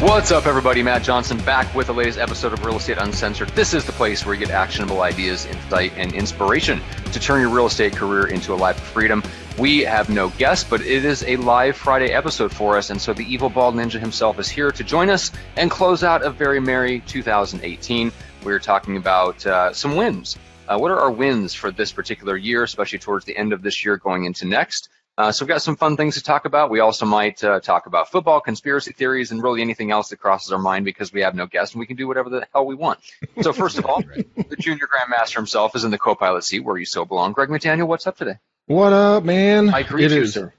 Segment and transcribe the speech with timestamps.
[0.00, 0.82] What's up, everybody?
[0.82, 3.50] Matt Johnson back with the latest episode of Real Estate Uncensored.
[3.50, 6.80] This is the place where you get actionable ideas, insight, and inspiration
[7.12, 9.22] to turn your real estate career into a life of freedom.
[9.58, 13.12] We have no guests, but it is a live Friday episode for us, and so
[13.12, 16.60] the evil bald ninja himself is here to join us and close out a very
[16.60, 18.10] merry 2018.
[18.42, 20.38] We're talking about uh, some wins.
[20.66, 23.84] Uh, what are our wins for this particular year, especially towards the end of this
[23.84, 24.88] year going into next?
[25.20, 26.70] Uh, so we've got some fun things to talk about.
[26.70, 30.50] We also might uh, talk about football, conspiracy theories, and really anything else that crosses
[30.50, 32.74] our mind because we have no guest and we can do whatever the hell we
[32.74, 33.00] want.
[33.42, 36.86] So first of all, the junior grandmaster himself is in the co-pilot seat where you
[36.86, 37.32] so belong.
[37.32, 38.38] Greg McDaniel, what's up today?
[38.64, 39.68] What up, man?
[39.68, 40.54] I greet It you, is- sir.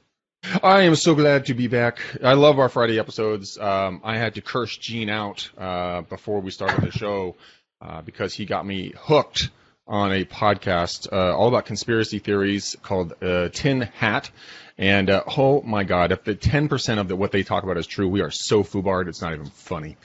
[0.61, 1.97] I am so glad to be back.
[2.23, 3.57] I love our Friday episodes.
[3.57, 7.35] Um, I had to curse Gene out uh, before we started the show
[7.81, 9.49] uh, because he got me hooked
[9.87, 14.31] on a podcast uh, all about conspiracy theories called uh, Tin Hat.
[14.77, 17.85] And uh, oh my God, if the 10% of the, what they talk about is
[17.85, 19.97] true, we are so foobarred, it's not even funny.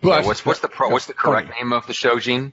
[0.00, 2.52] But Yeah, what's what's the pro, what's the correct name of the show, Gene?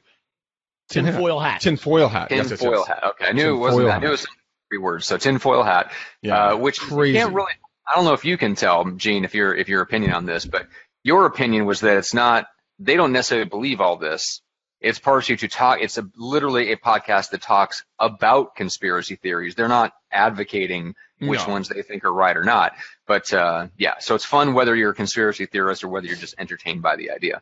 [0.90, 1.14] Tin Hat.
[1.14, 1.62] Tinfoil hat.
[1.62, 2.30] Tinfoil hat.
[2.30, 2.88] Tin yes, yes, foil yes.
[2.88, 3.04] hat.
[3.04, 3.98] Okay, I knew it wasn't Tinfoil that.
[3.98, 4.28] I knew it was
[4.70, 5.06] three words.
[5.06, 5.92] So tin foil hat.
[6.22, 7.18] Yeah, uh, which crazy.
[7.18, 7.54] can't really.
[7.88, 10.46] I don't know if you can tell, Gene, if your if your opinion on this,
[10.46, 10.68] but
[11.04, 12.48] your opinion was that it's not.
[12.80, 14.42] They don't necessarily believe all this.
[14.80, 15.80] It's partially to talk.
[15.82, 19.56] It's a, literally a podcast that talks about conspiracy theories.
[19.56, 21.54] They're not advocating which No.
[21.54, 22.74] ones they think are right or not.
[23.08, 26.36] But uh, yeah, so it's fun whether you're a conspiracy theorist or whether you're just
[26.38, 27.42] entertained by the idea.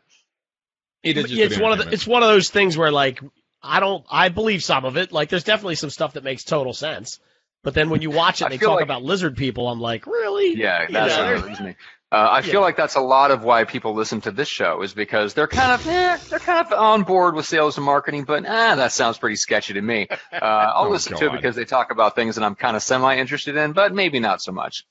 [1.02, 3.20] It is it's one of the, it's one of those things where like
[3.62, 5.12] I don't I believe some of it.
[5.12, 7.20] Like there's definitely some stuff that makes total sense.
[7.62, 10.06] But then when you watch it and they talk like- about lizard people, I'm like,
[10.06, 10.54] really?
[10.56, 11.76] Yeah, You that's know, what reasoning.
[12.16, 12.60] Uh, I feel Yeah.
[12.60, 15.72] like that's a lot of why people listen to this show is because they're kind
[15.72, 19.18] of eh, they're kind of on board with sales and marketing, but ah, that sounds
[19.18, 20.08] pretty sketchy to me.
[20.32, 22.82] Uh, I'll Oh, listen to it because they talk about things that I'm kind of
[22.82, 24.84] semi interested in, but maybe not so much.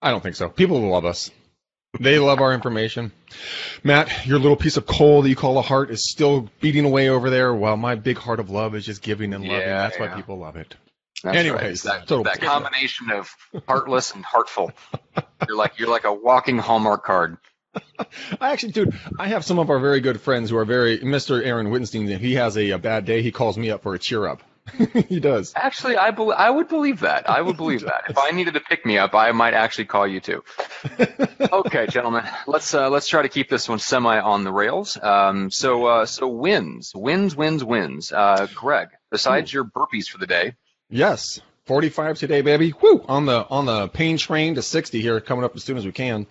[0.00, 0.48] I don't think so.
[0.48, 1.30] People love us.
[2.00, 3.12] They love our information.
[3.82, 7.08] Matt, your little piece of coal that you call a heart is still beating away
[7.08, 9.68] over there, while my big heart of love is just giving and loving.
[9.68, 10.74] Yeah, That's why people love it.
[11.22, 12.06] That's Anyways, right.
[12.06, 13.28] That, that combination of
[13.66, 14.72] heartless and heartful.
[15.46, 17.38] You're like you're like a walking Hallmark card.
[18.40, 21.44] I actually, dude, I have some of our very good friends who are very, Mr.
[21.44, 23.98] Aaron Wittenstein, if he has a, a bad day, he calls me up for a
[23.98, 24.42] cheer up.
[25.08, 25.52] he does.
[25.56, 27.28] Actually, I bel I would believe that.
[27.28, 28.04] I would believe that.
[28.10, 30.44] If I needed to pick me up, I might actually call you too.
[31.52, 34.98] okay, gentlemen, let's uh, let's try to keep this one semi on the rails.
[35.00, 38.12] Um, so uh, so wins, wins, wins, wins.
[38.12, 40.54] Uh, Greg, besides your burpees for the day,
[40.90, 41.40] Yes.
[41.66, 42.72] 45 today, baby.
[42.80, 43.04] Woo!
[43.08, 45.92] On the, on the pain train to 60 here, coming up as soon as we
[45.92, 46.26] can.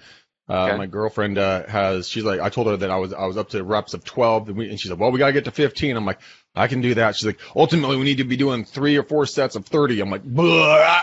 [0.49, 0.77] Uh, Okay.
[0.77, 3.49] my girlfriend, uh, has, she's like, I told her that I was, I was up
[3.49, 5.95] to reps of 12 and, we, and she's like, well, we gotta get to 15.
[5.95, 6.19] I'm like,
[6.55, 7.15] I can do that.
[7.15, 9.99] She's like, ultimately we need to be doing three or four sets of 30.
[9.99, 11.01] I'm like, "Blah."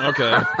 [0.00, 0.38] okay.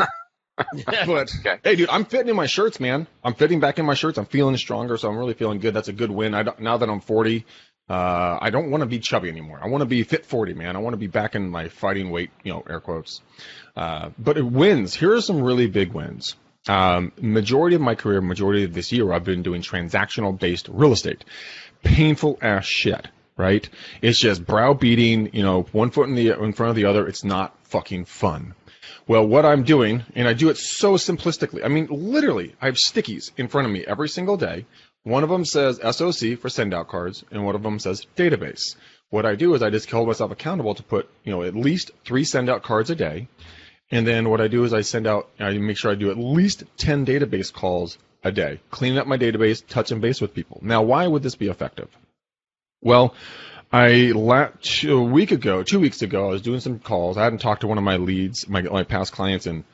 [1.06, 1.58] but Okay.
[1.64, 3.06] hey, dude, I'm fitting in my shirts, man.
[3.24, 4.18] I'm fitting back in my shirts.
[4.18, 5.74] I'm feeling stronger, so I'm really feeling good.
[5.74, 6.34] That's a good win.
[6.34, 7.44] I don't, now that I'm 40,
[7.88, 9.60] uh, I don't want to be chubby anymore.
[9.62, 10.74] I want to be fit 40, man.
[10.76, 13.20] I want to be back in my fighting weight, you know, air quotes.
[13.76, 14.94] Uh, but it wins.
[14.94, 16.36] Here are some really big wins.
[16.66, 20.92] Um, majority of my career, majority of this year, I've been doing transactional based real
[20.92, 21.24] estate.
[21.82, 23.06] Painful ass shit,
[23.36, 23.68] right?
[24.00, 27.06] It's just browbeating, you know, one foot in the in front of the other.
[27.06, 28.54] It's not fucking fun.
[29.06, 31.62] Well, what I'm doing, and I do it so simplistically.
[31.62, 34.64] I mean, literally, I have stickies in front of me every single day.
[35.04, 38.76] One of them says SOC for send out cards, and one of them says database.
[39.10, 41.90] What I do is I just hold myself accountable to put, you know, at least
[42.04, 43.28] three send out cards a day.
[43.90, 46.16] And then what I do is I send out, I make sure I do at
[46.16, 50.58] least 10 database calls a day, cleaning up my database, touching base with people.
[50.62, 51.88] Now, why would this be effective?
[52.80, 53.14] Well,
[53.70, 54.48] I la-
[54.84, 57.18] a week ago, two weeks ago, I was doing some calls.
[57.18, 59.64] I hadn't talked to one of my leads, my, my past clients in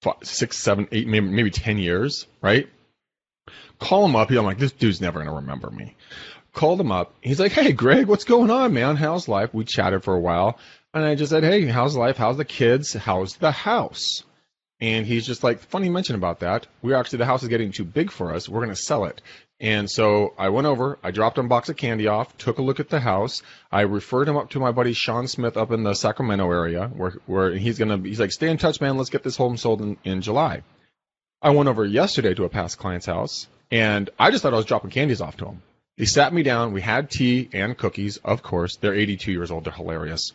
[0.00, 2.68] five, six, seven, eight, maybe, maybe 10 years, right?
[3.82, 4.30] Call him up.
[4.30, 5.96] I'm like, this dude's never going to remember me.
[6.52, 7.14] Called him up.
[7.20, 8.94] He's like, hey, Greg, what's going on, man?
[8.94, 9.52] How's life?
[9.52, 10.58] We chatted for a while.
[10.94, 12.16] And I just said, hey, how's life?
[12.16, 12.92] How's the kids?
[12.92, 14.22] How's the house?
[14.80, 16.68] And he's just like, funny mention about that.
[16.80, 18.48] We're actually, the house is getting too big for us.
[18.48, 19.20] We're going to sell it.
[19.58, 22.78] And so I went over, I dropped a box of candy off, took a look
[22.78, 23.42] at the house.
[23.72, 27.14] I referred him up to my buddy Sean Smith up in the Sacramento area where,
[27.26, 28.96] where he's going to, he's like, stay in touch, man.
[28.96, 30.62] Let's get this home sold in, in July.
[31.40, 34.66] I went over yesterday to a past client's house and I just thought I was
[34.66, 35.62] dropping candies off to them.
[35.96, 36.72] They sat me down.
[36.72, 38.76] We had tea and cookies, of course.
[38.76, 39.64] They're 82 years old.
[39.64, 40.32] They're hilarious.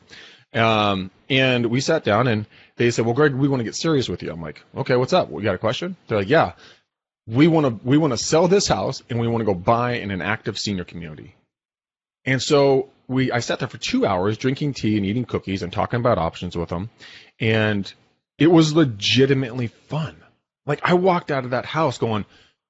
[0.54, 2.46] Um, and we sat down and
[2.78, 4.32] they said, well, Greg, we want to get serious with you.
[4.32, 5.30] I'm like, okay, what's up?
[5.30, 5.96] We got a question?
[6.08, 6.54] They're like, yeah,
[7.28, 9.94] we want to, we want to sell this house and we want to go buy
[9.94, 11.36] in an active senior community.
[12.26, 15.72] And so we, I sat there for two hours drinking tea and eating cookies and
[15.72, 16.90] talking about options with them.
[17.40, 17.92] And
[18.38, 20.16] It was legitimately fun.
[20.66, 22.26] Like I walked out of that house going,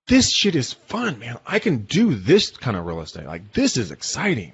[0.07, 1.38] this shit is fun, man.
[1.45, 3.25] I can do this kind of real estate.
[3.25, 4.54] Like this is exciting.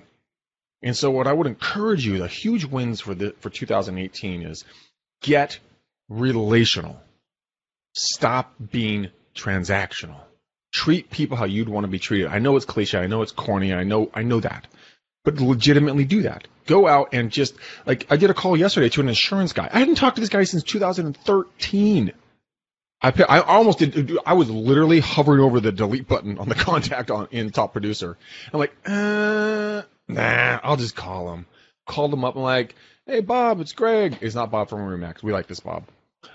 [0.82, 4.66] And so what I would encourage you, the huge wins for the for 2018 is
[5.22, 5.60] get
[6.10, 7.00] relational.
[7.94, 10.20] Stop being transactional.
[10.74, 12.28] Treat people how you'd want to be treated.
[12.28, 12.98] I know it's cliche.
[12.98, 13.74] I know it's corny.
[13.74, 14.68] I know I know that.
[15.24, 16.48] But legitimately do that.
[16.66, 19.70] Go out and just like I did a call yesterday to an insurance guy.
[19.72, 22.12] I hadn't talked to this guy since 2013.
[23.04, 24.18] I, I almost did.
[24.26, 28.18] I was literally hovering over the delete button on the contact on in Top Producer.
[28.52, 31.46] I'm like, uh, nah, I'll just call him.
[31.86, 32.38] Called him up.
[32.38, 34.18] I'm like, hey Bob, it's Greg.
[34.22, 35.22] It's not Bob from Remax.
[35.22, 35.84] We like this Bob.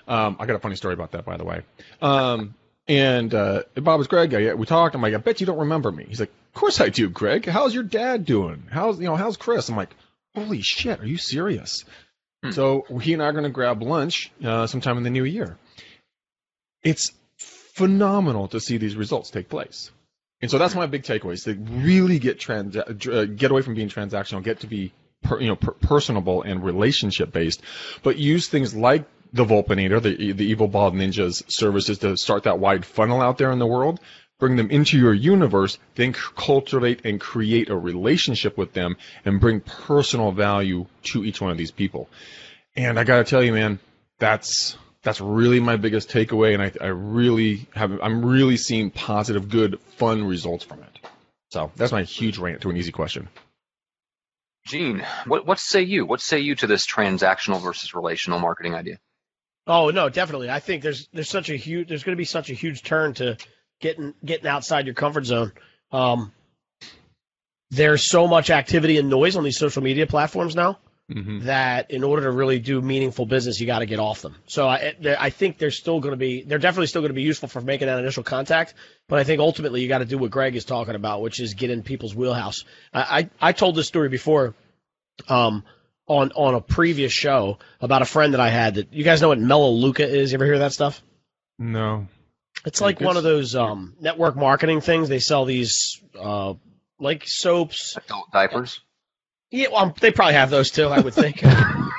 [0.07, 1.63] Um, I got a funny story about that, by the way.
[2.03, 2.53] Um,
[2.87, 4.33] and uh, Bob, it's Greg.
[4.35, 4.93] I, we talked.
[4.93, 6.05] I'm like, I bet you don't remember me.
[6.07, 7.47] He's like, of course I do, Greg.
[7.47, 8.67] How's your dad doing?
[8.69, 9.69] How's you know how's Chris?
[9.69, 9.95] I'm like,
[10.35, 11.83] holy shit, are you serious?
[12.43, 12.51] Hmm.
[12.51, 15.57] So he and I are going to grab lunch uh, sometime in the new year
[16.83, 19.91] it's phenomenal to see these results take place.
[20.41, 23.75] And so that's my big takeaway: is to really get trans- uh, get away from
[23.75, 24.93] being transactional, get to be
[25.23, 27.61] per, you know per- personable and relationship based,
[28.03, 32.59] but use things like the Volpinator, the the Evil Bald Ninjas services to start that
[32.59, 33.99] wide funnel out there in the world.
[34.39, 39.59] Bring them into your universe, then cultivate and create a relationship with them, and bring
[39.59, 42.07] personal value to each one of these people.
[42.73, 43.79] And I got to tell you, man,
[44.17, 44.77] that's
[45.09, 49.79] that's really my biggest takeaway, and I, I really have I'm really seeing positive, good,
[49.97, 50.99] fun results from it.
[51.49, 53.27] So that's my huge rant to an easy question.
[54.67, 56.05] Gene, what what say you?
[56.05, 58.99] What say you to this transactional versus relational marketing idea?
[59.65, 60.51] Oh no, definitely.
[60.51, 63.15] I think there's there's such a huge there's going to be such a huge turn
[63.15, 63.35] to
[63.81, 65.53] getting getting outside your comfort zone.
[65.91, 66.31] Um,
[67.71, 70.77] there's so much activity and noise on these social media platforms now
[71.09, 71.45] mm-hmm.
[71.45, 74.35] that in order to really do meaningful business, you got to get off them.
[74.45, 77.23] So I, I think they're still going to be, they're definitely still going to be
[77.23, 78.73] useful for making that initial contact.
[79.07, 81.53] But I think ultimately you got to do what Greg is talking about, which is
[81.53, 82.63] get in people's wheelhouse.
[82.93, 84.55] I, I, I told this story before,
[85.27, 85.63] um,
[86.07, 89.27] on, on a previous show about a friend that I had that you guys know
[89.29, 90.31] what Melaleuca is.
[90.31, 91.01] You ever hear that stuff?
[91.59, 92.07] No.
[92.65, 95.07] It's like one of those um, network marketing things.
[95.07, 96.55] They sell these uh,
[96.99, 98.81] like soaps, adult diapers.
[99.51, 100.87] Yeah, well, they probably have those too.
[100.87, 101.43] I would think.
[101.43, 101.93] I,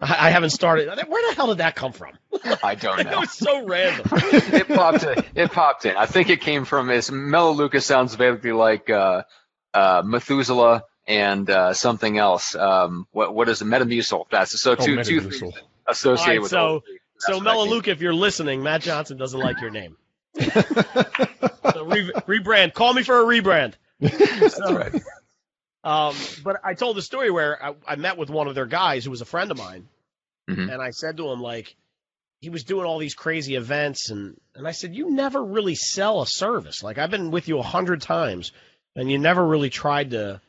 [0.00, 0.88] I haven't started.
[0.88, 2.18] Where the hell did that come from?
[2.62, 3.12] I don't know.
[3.12, 4.06] it was so random.
[4.12, 5.04] it popped.
[5.04, 5.96] In, it popped in.
[5.96, 6.90] I think it came from.
[6.90, 9.22] Is Melaleuca sounds vaguely like uh,
[9.72, 12.54] uh, Methuselah and uh, something else.
[12.54, 13.66] Um, what what is it?
[13.66, 14.26] Metamucil.
[14.30, 15.54] That's so two oh, two things
[15.86, 16.50] associated right, with.
[16.50, 16.82] So
[17.18, 19.96] so Melaleuca, if you're listening, Matt Johnson doesn't like your name.
[20.40, 20.50] so
[21.84, 22.74] re- rebrand.
[22.74, 23.74] Call me for a rebrand.
[24.00, 24.92] That's so, right.
[25.84, 26.14] Um,
[26.44, 29.10] but I told the story where I, I, met with one of their guys who
[29.10, 29.88] was a friend of mine,
[30.48, 30.70] mm-hmm.
[30.70, 31.74] and I said to him like,
[32.40, 36.22] he was doing all these crazy events, and and I said, you never really sell
[36.22, 36.82] a service.
[36.82, 38.52] Like I've been with you a hundred times,
[38.94, 40.40] and you never really tried to,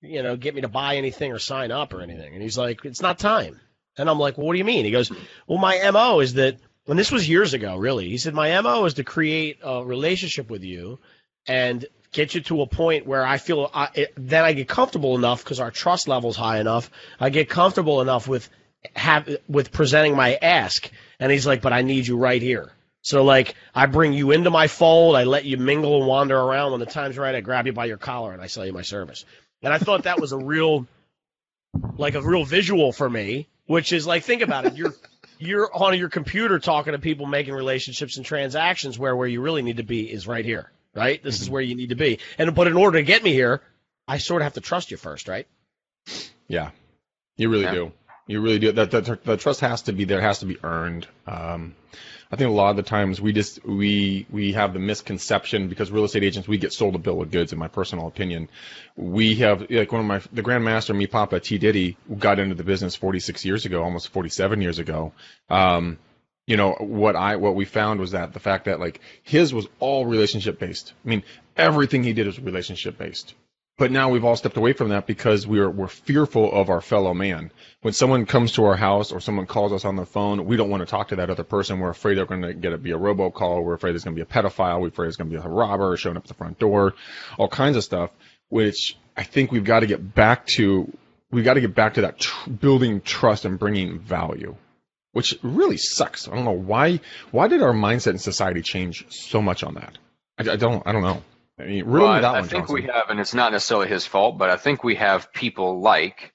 [0.00, 2.32] you know, get me to buy anything or sign up or anything.
[2.32, 3.60] And he's like, it's not time.
[3.98, 4.86] And I'm like, well, what do you mean?
[4.86, 5.12] He goes,
[5.46, 6.56] well, my mo is that.
[6.88, 8.08] And this was years ago, really.
[8.08, 10.98] He said, my MO is to create a relationship with you
[11.46, 15.42] and get you to a point where I feel I, then I get comfortable enough
[15.42, 16.90] because our trust level's high enough.
[17.18, 18.48] I get comfortable enough with
[18.94, 20.88] have with presenting my ask,
[21.18, 24.50] and he's like, "But I need you right here." So like, I bring you into
[24.50, 25.16] my fold.
[25.16, 26.72] I let you mingle and wander around.
[26.72, 28.82] When the time's right, I grab you by your collar and I sell you my
[28.82, 29.24] service.
[29.60, 30.86] And I thought that was a real,
[31.96, 33.48] like a real visual for me.
[33.66, 34.76] Which is like, think about it.
[34.76, 34.94] You're
[35.38, 39.62] you're on your computer talking to people, making relationships and transactions, where where you really
[39.62, 41.22] need to be is right here right?
[41.22, 41.42] This mm-hmm.
[41.42, 42.18] is where you need to be.
[42.38, 43.62] And but in order to get me here,
[44.06, 45.46] I sort of have to trust you first, right?
[46.48, 46.70] Yeah,
[47.36, 47.74] you really yeah.
[47.74, 47.92] do.
[48.26, 48.72] You really do.
[48.72, 50.20] That the, the trust has to be there.
[50.20, 51.06] Has to be earned.
[51.26, 51.74] Um,
[52.30, 55.90] I think a lot of the times we just we we have the misconception because
[55.90, 57.52] real estate agents we get sold a bill of goods.
[57.52, 58.48] In my personal opinion,
[58.96, 62.64] we have like one of my the grandmaster me Papa T Diddy got into the
[62.64, 65.12] business 46 years ago, almost 47 years ago.
[65.50, 65.98] Um,
[66.46, 69.66] you know what I what we found was that the fact that like his was
[69.78, 70.92] all relationship based.
[71.04, 71.22] I mean,
[71.56, 73.34] everything he did was relationship based.
[73.78, 77.14] But now we've all stepped away from that because we're we're fearful of our fellow
[77.14, 77.50] man.
[77.80, 80.68] When someone comes to our house or someone calls us on the phone, we don't
[80.68, 81.80] want to talk to that other person.
[81.80, 83.64] We're afraid they're going to get it be a robocall.
[83.64, 84.80] We're afraid there's going to be a pedophile.
[84.80, 86.94] We're afraid there's going to be a robber showing up at the front door,
[87.38, 88.10] all kinds of stuff.
[88.50, 90.92] Which I think we've got to get back to.
[91.30, 94.54] We've got to get back to that tr- building trust and bringing value
[95.12, 96.28] which really sucks.
[96.28, 97.00] I don't know why.
[97.30, 99.98] Why did our mindset in society change so much on that?
[100.38, 100.82] I, I don't.
[100.86, 101.22] I don't know.
[101.58, 102.74] I mean, really, well, I, I think Johnson.
[102.74, 106.32] we have, and it's not necessarily his fault, but I think we have people like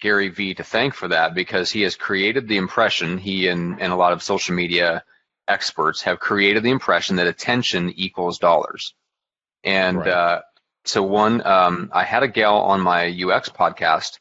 [0.00, 3.92] Gary Vee to thank for that because he has created the impression, he and, and
[3.92, 5.02] a lot of social media
[5.48, 8.94] experts have created the impression that attention equals dollars.
[9.64, 10.08] And right.
[10.08, 10.42] uh,
[10.84, 14.18] so one, um, I had a gal on my UX podcast,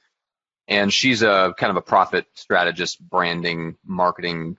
[0.67, 4.57] and she's a kind of a profit strategist, branding, marketing,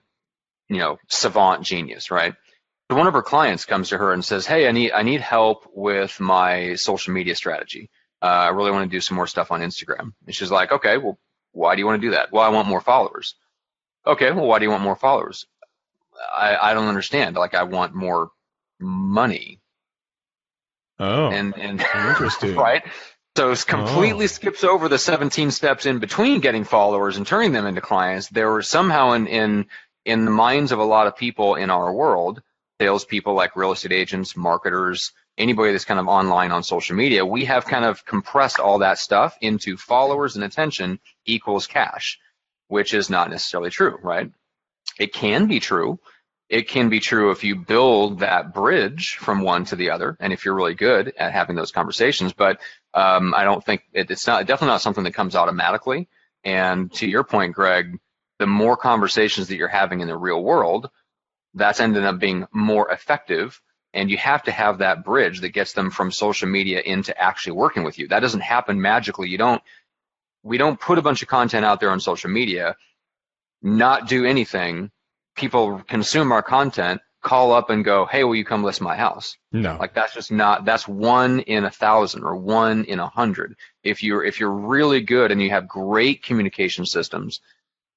[0.67, 2.33] you know, savant genius, right?
[2.89, 5.21] So one of her clients comes to her and says, "Hey, I need I need
[5.21, 7.89] help with my social media strategy.
[8.21, 10.97] Uh, I really want to do some more stuff on Instagram." And she's like, "Okay,
[10.97, 11.19] well,
[11.51, 13.35] why do you want to do that?" "Well, I want more followers."
[14.07, 15.45] "Okay, well, why do you want more followers?"
[16.35, 17.35] "I I don't understand.
[17.35, 18.31] Like, I want more
[18.79, 19.61] money."
[20.97, 22.83] Oh, and and interesting, right?
[23.39, 24.27] So it completely oh.
[24.27, 28.27] skips over the 17 steps in between getting followers and turning them into clients.
[28.27, 29.67] There were somehow in in
[30.03, 32.41] in the minds of a lot of people in our world,
[32.81, 37.45] salespeople like real estate agents, marketers, anybody that's kind of online on social media, we
[37.45, 42.19] have kind of compressed all that stuff into followers and attention equals cash,
[42.67, 44.29] which is not necessarily true, right?
[44.99, 45.97] It can be true.
[46.49, 50.33] It can be true if you build that bridge from one to the other, and
[50.33, 52.33] if you're really good at having those conversations.
[52.33, 52.59] But
[52.93, 56.07] um, I don't think it, it's not definitely not something that comes automatically.
[56.43, 57.99] And to your point, Greg,
[58.39, 60.89] the more conversations that you're having in the real world,
[61.53, 63.61] that's ended up being more effective.
[63.93, 67.53] And you have to have that bridge that gets them from social media into actually
[67.53, 68.07] working with you.
[68.07, 69.29] That doesn't happen magically.
[69.29, 69.61] You don't,
[70.43, 72.75] we don't put a bunch of content out there on social media,
[73.61, 74.91] not do anything.
[75.35, 79.37] People consume our content, call up and go, hey, will you come list my house?
[79.51, 79.77] No.
[79.79, 83.55] Like that's just not that's one in a thousand or one in a hundred.
[83.83, 87.41] If you're if you're really good and you have great communication systems,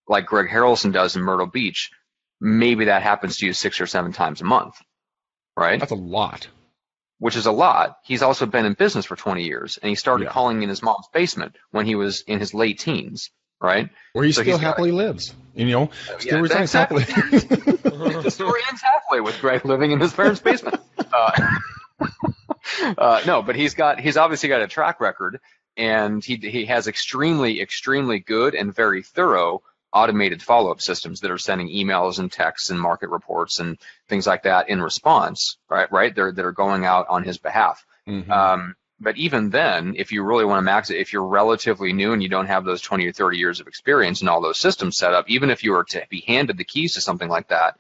[0.09, 1.91] like Greg Harrelson does in Myrtle Beach,
[2.41, 4.77] maybe that happens to you six or seven times a month.
[5.57, 5.79] Right?
[5.79, 6.49] That's a lot.
[7.19, 7.99] Which is a lot.
[8.05, 10.31] He's also been in business for 20 years and he started yeah.
[10.31, 13.31] calling in his mom's basement when he was in his late teens
[13.63, 13.89] right?
[14.13, 15.35] Where he so still happily got, lives.
[15.55, 17.05] You know, still yeah, happily.
[17.05, 20.81] the story ends halfway with Greg living in his parents' basement.
[21.13, 21.49] Uh,
[22.97, 25.41] uh, no, but he's got he's obviously got a track record,
[25.77, 31.37] and he he has extremely extremely good and very thorough automated follow-up systems that are
[31.37, 33.77] sending emails and texts and market reports and
[34.09, 35.93] things like that in response, right?
[35.93, 37.85] Right, they're that are going out on his behalf.
[38.09, 38.31] Mm-hmm.
[38.31, 42.13] Um, but even then, if you really want to max it, if you're relatively new
[42.13, 44.97] and you don't have those 20 or 30 years of experience and all those systems
[44.97, 47.77] set up, even if you were to be handed the keys to something like that,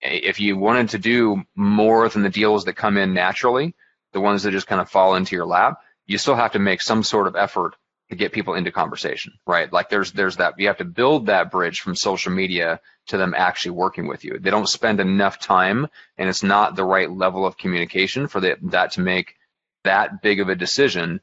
[0.00, 3.74] if you wanted to do more than the deals that come in naturally,
[4.12, 6.80] the ones that just kind of fall into your lap, you still have to make
[6.80, 7.74] some sort of effort
[8.10, 9.72] to get people into conversation, right?
[9.72, 13.34] Like there's there's that you have to build that bridge from social media to them
[13.36, 14.38] actually working with you.
[14.38, 15.88] They don't spend enough time,
[16.18, 19.36] and it's not the right level of communication for the, that to make
[19.84, 21.20] that big of a decision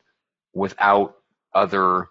[0.53, 1.15] without
[1.53, 2.09] other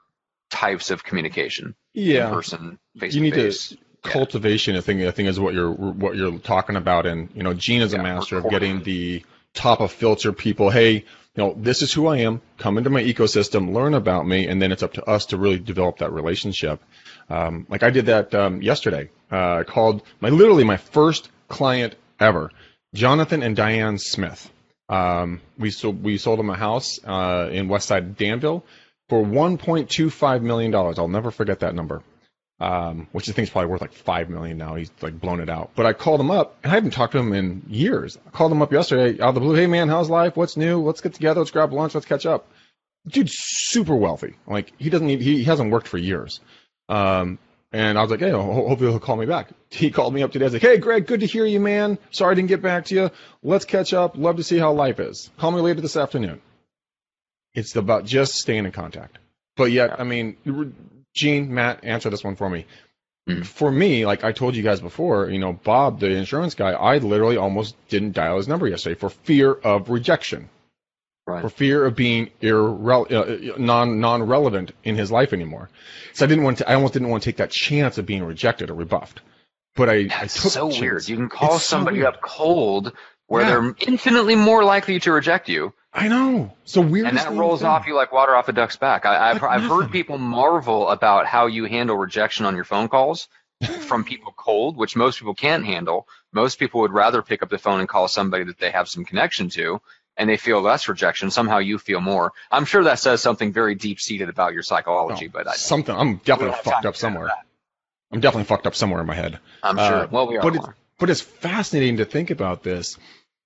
[0.51, 1.75] types of communication.
[1.95, 3.71] Yeah, person face you need face.
[3.71, 4.77] to cultivation.
[4.77, 7.83] I think I think is what you're what you're talking about, and you know, Gene
[7.83, 9.25] is yeah, a master of getting the
[9.55, 10.71] top of filter people.
[10.71, 11.05] Hey, you
[11.37, 12.41] know, this is who I am.
[12.59, 15.59] Come into my ecosystem, learn about me, and then it's up to us to really
[15.59, 16.83] develop that relationship.
[17.31, 19.11] Um, like I did that um, yesterday.
[19.31, 22.51] Uh, called my literally my first client ever,
[22.95, 24.51] Jonathan and Diane Smith.
[24.89, 28.65] Um, we sold we sold him a house uh, in Westside Danville
[29.09, 30.99] for 1.25 million dollars.
[30.99, 32.03] I'll never forget that number.
[32.61, 34.75] Um, which I think is probably worth like five million now.
[34.75, 35.71] He's like blown it out.
[35.77, 38.19] But I called him up, and I haven't talked to him in years.
[38.27, 39.55] I called him up yesterday out of the blue.
[39.55, 40.37] Hey man, how's life?
[40.37, 40.83] What's new?
[40.83, 41.41] Let's get together.
[41.41, 41.95] Let's grab lunch.
[41.95, 42.49] Let's catch up.
[43.07, 44.35] Dude's super wealthy.
[44.47, 46.41] Like he doesn't need, he, hasn't worked for years.
[46.89, 47.39] Um,
[47.73, 49.51] and I was like, hey, hopefully he'll call me back.
[49.71, 50.47] He called me up today.
[50.47, 51.99] I was like, hey, Greg, good to hear you, man.
[52.11, 53.11] Sorry I didn't get back to you.
[53.43, 54.17] Let's catch up.
[54.17, 55.31] Love to see how life is.
[55.37, 56.41] Call me later this afternoon.
[57.55, 59.19] It's about just staying in contact.
[59.57, 60.37] But yet, I mean,
[61.15, 62.65] Gene, Matt, answer this one for me.
[63.29, 63.45] Mm.
[63.45, 66.99] For me, like I told you guys before, you know, Bob, the insurance guy, I
[66.99, 70.49] literally almost didn't dial his number yesterday for fear of rejection
[71.29, 71.43] right.
[71.43, 75.69] for fear of being irre- uh, non non relevant in his life anymore.
[76.15, 76.69] So I didn't want to.
[76.69, 79.21] I almost didn't want to take that chance of being rejected or rebuffed.
[79.77, 81.09] But I, That's I took so weird.
[81.09, 82.93] You can call it's somebody so up cold
[83.29, 83.51] where yeah.
[83.51, 85.73] they're infinitely more likely to reject you.
[85.93, 86.53] I know.
[86.65, 87.07] So weird.
[87.07, 87.69] And that rolls thing.
[87.69, 89.07] off you like water off a duck's back.
[89.07, 93.29] I, have I've heard people marvel about how you handle rejection on your phone calls
[93.81, 96.07] from people cold, which most people can't handle.
[96.33, 99.05] Most people would rather pick up the phone and call somebody that they have some
[99.05, 99.81] connection to
[100.19, 102.33] and they feel less rejection, somehow you feel more.
[102.51, 105.95] I'm sure that says something very deep seated about your psychology, no, but I, something
[105.95, 107.31] I'm definitely fucked up somewhere.
[108.13, 109.39] I'm definitely fucked up somewhere in my head.
[109.63, 110.05] I'm sure.
[110.05, 110.43] Uh, well, we are.
[110.51, 112.99] But, but it's fascinating to think about this.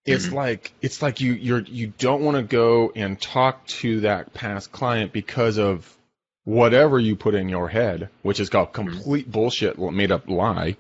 [0.05, 0.35] It's mm-hmm.
[0.35, 4.73] like it's like you you're you don't want to go and talk to that past
[4.73, 5.97] client because of
[6.45, 10.77] whatever you put in your head, which is called complete bullshit, made up lie.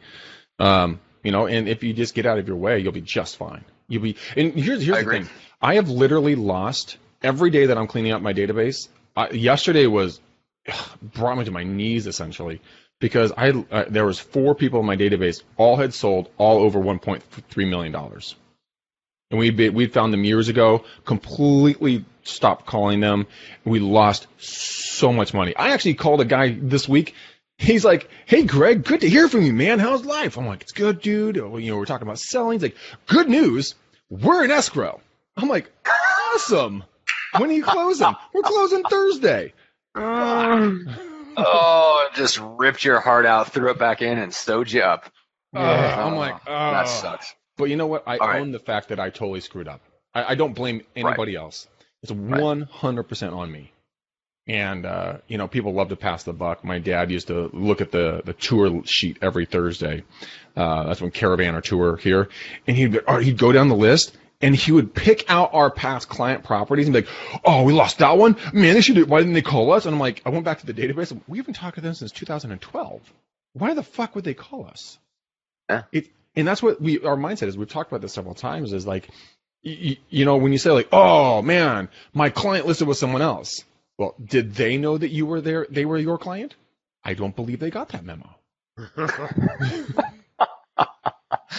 [0.58, 3.36] Um, you know, and if you just get out of your way, you'll be just
[3.36, 3.64] fine.
[3.88, 4.16] You'll be.
[4.36, 5.28] And here's here's the thing.
[5.60, 8.88] I have literally lost every day that I'm cleaning up my database.
[9.32, 10.20] Yesterday was
[11.02, 12.60] brought me to my knees essentially
[13.02, 16.78] because I uh, there was four people in my database, all had sold all over
[16.78, 18.36] 1.3 million dollars,
[19.30, 23.26] and we we found them years ago, completely stopped calling them.
[23.64, 25.54] We lost so much money.
[25.56, 27.14] I actually called a guy this week.
[27.62, 29.78] He's like, "Hey, Greg, good to hear from you, man.
[29.78, 32.58] How's life?" I'm like, "It's good, dude." You know, we're talking about selling.
[32.58, 32.76] He's like,
[33.06, 33.74] "Good news,
[34.10, 35.00] we're in escrow."
[35.36, 35.70] I'm like,
[36.34, 36.84] "Awesome."
[37.38, 38.14] When are you closing?
[38.34, 39.54] We're closing Thursday.
[39.94, 40.70] Uh,
[41.38, 45.10] oh, just ripped your heart out, threw it back in, and sewed you up.
[45.54, 47.34] Yeah, I'm like, oh, that sucks.
[47.58, 48.04] But you know what?
[48.06, 48.52] I All own right.
[48.52, 49.82] the fact that I totally screwed up.
[50.14, 51.42] I, I don't blame anybody right.
[51.42, 51.68] else.
[52.02, 53.70] It's 100% on me.
[54.48, 56.64] And uh, you know, people love to pass the buck.
[56.64, 60.02] My dad used to look at the the tour sheet every Thursday.
[60.56, 62.28] Uh, that's when Caravan or tour here,
[62.66, 66.42] and he'd he'd go down the list and he would pick out our past client
[66.44, 67.10] properties and be like,
[67.44, 68.36] "Oh, we lost that one.
[68.52, 69.08] Man, they should.
[69.08, 71.18] Why didn't they call us?" And I'm like, I went back to the database.
[71.28, 73.00] We haven't talked to them since 2012.
[73.54, 74.98] Why the fuck would they call us?
[75.92, 77.56] It, and that's what we our mindset is.
[77.56, 78.72] We've talked about this several times.
[78.72, 79.08] Is like,
[79.62, 83.64] you, you know, when you say like, "Oh man, my client listed with someone else."
[83.98, 85.66] Well, did they know that you were there?
[85.70, 86.56] They were your client.
[87.04, 88.36] I don't believe they got that memo.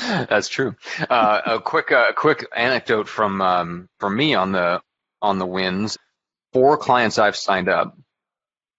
[0.01, 0.75] That's true.
[1.09, 4.81] Uh, a quick, uh, quick anecdote from um, from me on the
[5.21, 5.97] on the wins.
[6.51, 7.97] Four clients I've signed up.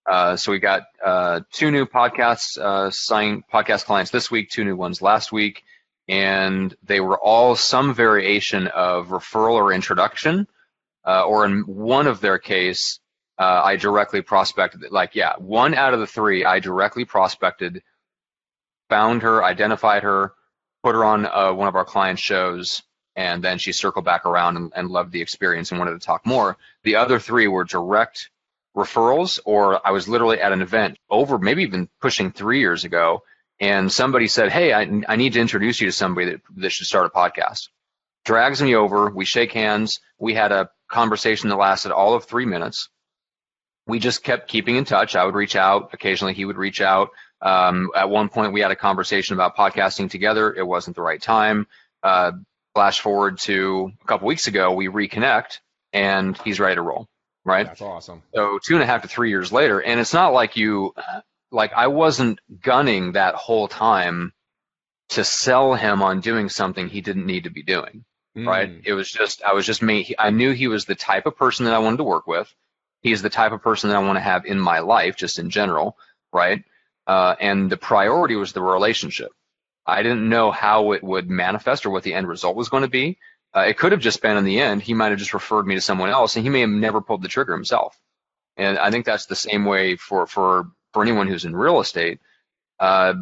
[0.07, 4.65] Uh, so we got uh, two new podcasts uh, signed podcast clients this week, two
[4.65, 5.63] new ones last week,
[6.09, 10.47] and they were all some variation of referral or introduction,
[11.07, 13.01] uh, or in one of their case,
[13.43, 14.83] I directly prospected.
[14.91, 17.83] Like, yeah, one out of the three, I directly prospected,
[18.89, 20.33] found her, identified her,
[20.83, 22.83] put her on uh, one of our client shows,
[23.17, 26.27] and then she circled back around and, and loved the experience and wanted to talk
[26.27, 26.57] more.
[26.83, 28.31] The other three were direct
[28.77, 33.23] referrals, or I was literally at an event over maybe even pushing three years ago,
[33.61, 36.87] and somebody said, "Hey, I, I need to introduce you to somebody that, that should
[36.87, 37.69] start a podcast."
[38.25, 39.11] Drags me over.
[39.11, 40.01] We shake hands.
[40.19, 42.89] We had a conversation that lasted all of three minutes.
[43.87, 45.15] We just kept keeping in touch.
[45.15, 45.91] I would reach out.
[45.93, 47.11] Occasionally, he would reach out.
[47.43, 50.55] Um, at one point, we had a conversation about podcasting together.
[50.55, 51.67] It wasn't the right time.
[52.03, 52.33] Uh,
[52.75, 55.59] flash forward to a couple weeks ago, we reconnect,
[55.93, 57.07] and he's ready to roll.
[57.45, 57.67] Right.
[57.67, 58.23] That's awesome.
[58.35, 60.95] So two and a half to three years later, and it's not like you,
[61.51, 64.33] like I wasn't gunning that whole time
[65.11, 68.05] to sell him on doing something he didn't need to be doing.
[68.37, 68.47] Mm.
[68.47, 68.81] Right.
[68.85, 70.15] It was just I was just me.
[70.19, 72.53] I knew he was the type of person that I wanted to work with.
[73.05, 75.51] He's the type of person that I want to have in my life, just in
[75.51, 75.97] general.
[76.33, 76.65] Right
[77.07, 79.31] uh, and the priority was the relationship.
[79.87, 82.89] I didn't know how it would manifest or what the end result was going to
[82.89, 83.19] be.
[83.55, 85.75] Uh, it could have just been in the end, he might have just referred me
[85.75, 87.97] to someone else, and he may have never pulled the trigger himself.
[88.57, 92.21] And I think that's the same way for for for anyone who's in real estate.
[92.81, 93.15] Uh,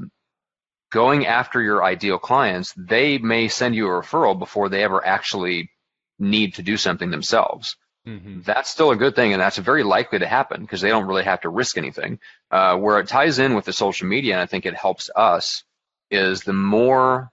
[0.90, 5.70] going after your ideal clients, they may send you a referral before they ever actually
[6.18, 7.76] need to do something themselves.
[8.06, 8.40] Mm-hmm.
[8.40, 11.22] That's still a good thing, and that's very likely to happen because they don't really
[11.22, 12.18] have to risk anything.
[12.50, 15.62] Uh, where it ties in with the social media, and I think it helps us,
[16.10, 17.30] is the more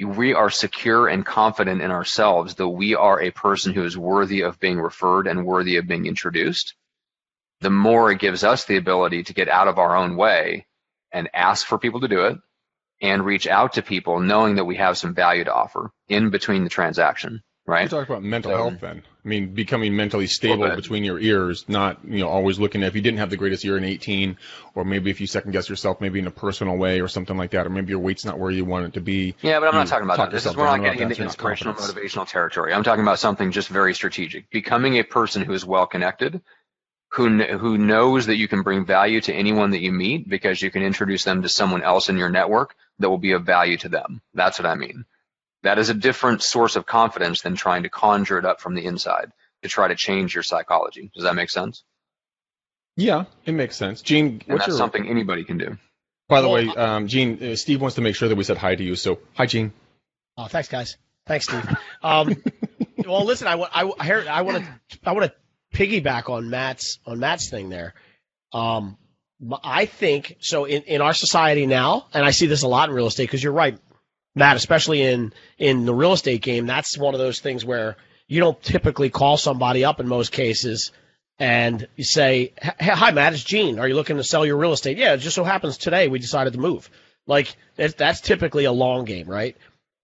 [0.00, 4.40] we are secure and confident in ourselves that we are a person who is worthy
[4.42, 6.74] of being referred and worthy of being introduced,
[7.60, 10.66] the more it gives us the ability to get out of our own way
[11.12, 12.38] and ask for people to do it
[13.02, 16.64] and reach out to people knowing that we have some value to offer in between
[16.64, 17.84] the transaction right?
[17.84, 19.02] You talk about mental so, health then.
[19.22, 22.94] I mean, becoming mentally stable between your ears, not, you know, always looking at if
[22.94, 24.38] you didn't have the greatest year in 18,
[24.74, 27.50] or maybe if you second guess yourself maybe in a personal way or something like
[27.50, 29.34] that, or maybe your weight's not where you want it to be.
[29.42, 30.30] Yeah, but I'm not talking about that.
[30.30, 32.72] This is we're not getting into inspirational, motivational territory.
[32.72, 34.48] I'm talking about something just very strategic.
[34.50, 36.40] Becoming a person who is well connected,
[37.10, 40.70] who who knows that you can bring value to anyone that you meet because you
[40.70, 43.90] can introduce them to someone else in your network that will be of value to
[43.90, 44.22] them.
[44.32, 45.04] That's what I mean.
[45.62, 48.84] That is a different source of confidence than trying to conjure it up from the
[48.84, 49.30] inside
[49.62, 51.10] to try to change your psychology.
[51.14, 51.84] Does that make sense?
[52.96, 54.02] Yeah, it makes sense.
[54.02, 54.76] Gene, and that's your...
[54.76, 55.76] something anybody can do.
[56.28, 58.56] By the well, way, um, Gene, uh, Steve wants to make sure that we said
[58.56, 58.94] hi to you.
[58.94, 59.72] So, hi, Gene.
[60.36, 60.96] Oh, thanks, guys.
[61.26, 61.68] Thanks, Steve.
[62.02, 62.42] Um,
[63.06, 67.18] well, listen, I want, I, I want to, I want to piggyback on Matt's, on
[67.18, 67.94] Matt's thing there.
[68.52, 68.96] Um,
[69.64, 72.94] I think so in, in our society now, and I see this a lot in
[72.94, 73.78] real estate because you're right.
[74.34, 77.96] Matt, especially in in the real estate game, that's one of those things where
[78.28, 80.92] you don't typically call somebody up in most cases
[81.38, 83.78] and you say, "Hi, Matt, it's Gene.
[83.78, 86.18] Are you looking to sell your real estate?" Yeah, it just so happens today we
[86.18, 86.88] decided to move.
[87.26, 89.56] Like that's typically a long game, right?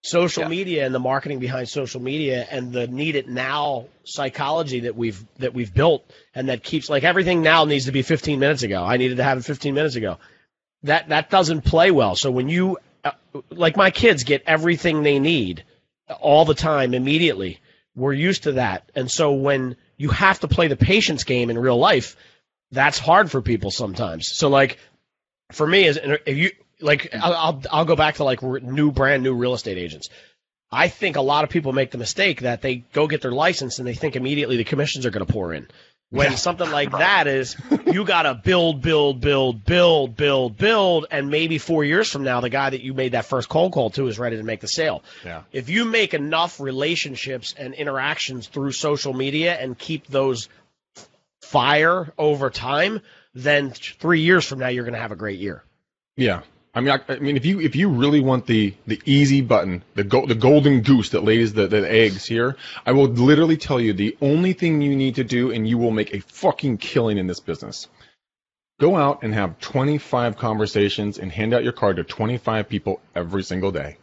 [0.02, 0.48] Social yeah.
[0.48, 5.24] media and the marketing behind social media and the need it now psychology that we've
[5.38, 8.84] that we've built and that keeps like everything now needs to be 15 minutes ago.
[8.84, 10.18] I needed to have it 15 minutes ago.
[10.84, 12.14] That that doesn't play well.
[12.14, 13.12] So when you uh,
[13.50, 15.64] like my kids get everything they need
[16.20, 17.60] all the time immediately.
[17.94, 18.90] We're used to that.
[18.94, 22.16] And so when you have to play the patience game in real life,
[22.70, 24.28] that's hard for people sometimes.
[24.32, 24.78] So like
[25.52, 29.34] for me, is if you like, I'll I'll go back to like new brand new
[29.34, 30.08] real estate agents.
[30.70, 33.78] I think a lot of people make the mistake that they go get their license
[33.78, 35.68] and they think immediately the commissions are going to pour in.
[36.10, 36.36] When yeah.
[36.36, 41.58] something like that is, you got to build, build, build, build, build, build, and maybe
[41.58, 44.18] four years from now, the guy that you made that first cold call to is
[44.18, 45.02] ready to make the sale.
[45.24, 45.42] Yeah.
[45.52, 50.48] If you make enough relationships and interactions through social media and keep those
[51.40, 53.00] fire over time,
[53.34, 55.62] then three years from now, you're going to have a great year.
[56.16, 56.42] Yeah.
[56.76, 59.82] I mean, I, I, mean, if you if you really want the the easy button,
[59.94, 63.80] the go, the golden goose that lays the, the eggs here, I will literally tell
[63.80, 67.16] you the only thing you need to do, and you will make a fucking killing
[67.16, 67.88] in this business.
[68.78, 73.42] Go out and have 25 conversations and hand out your card to 25 people every
[73.42, 73.96] single day.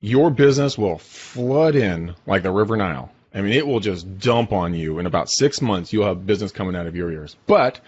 [0.00, 3.10] Your business will flood in like the River Nile.
[3.34, 5.00] I mean, it will just dump on you.
[5.00, 7.36] In about six months, you'll have business coming out of your ears.
[7.48, 7.80] But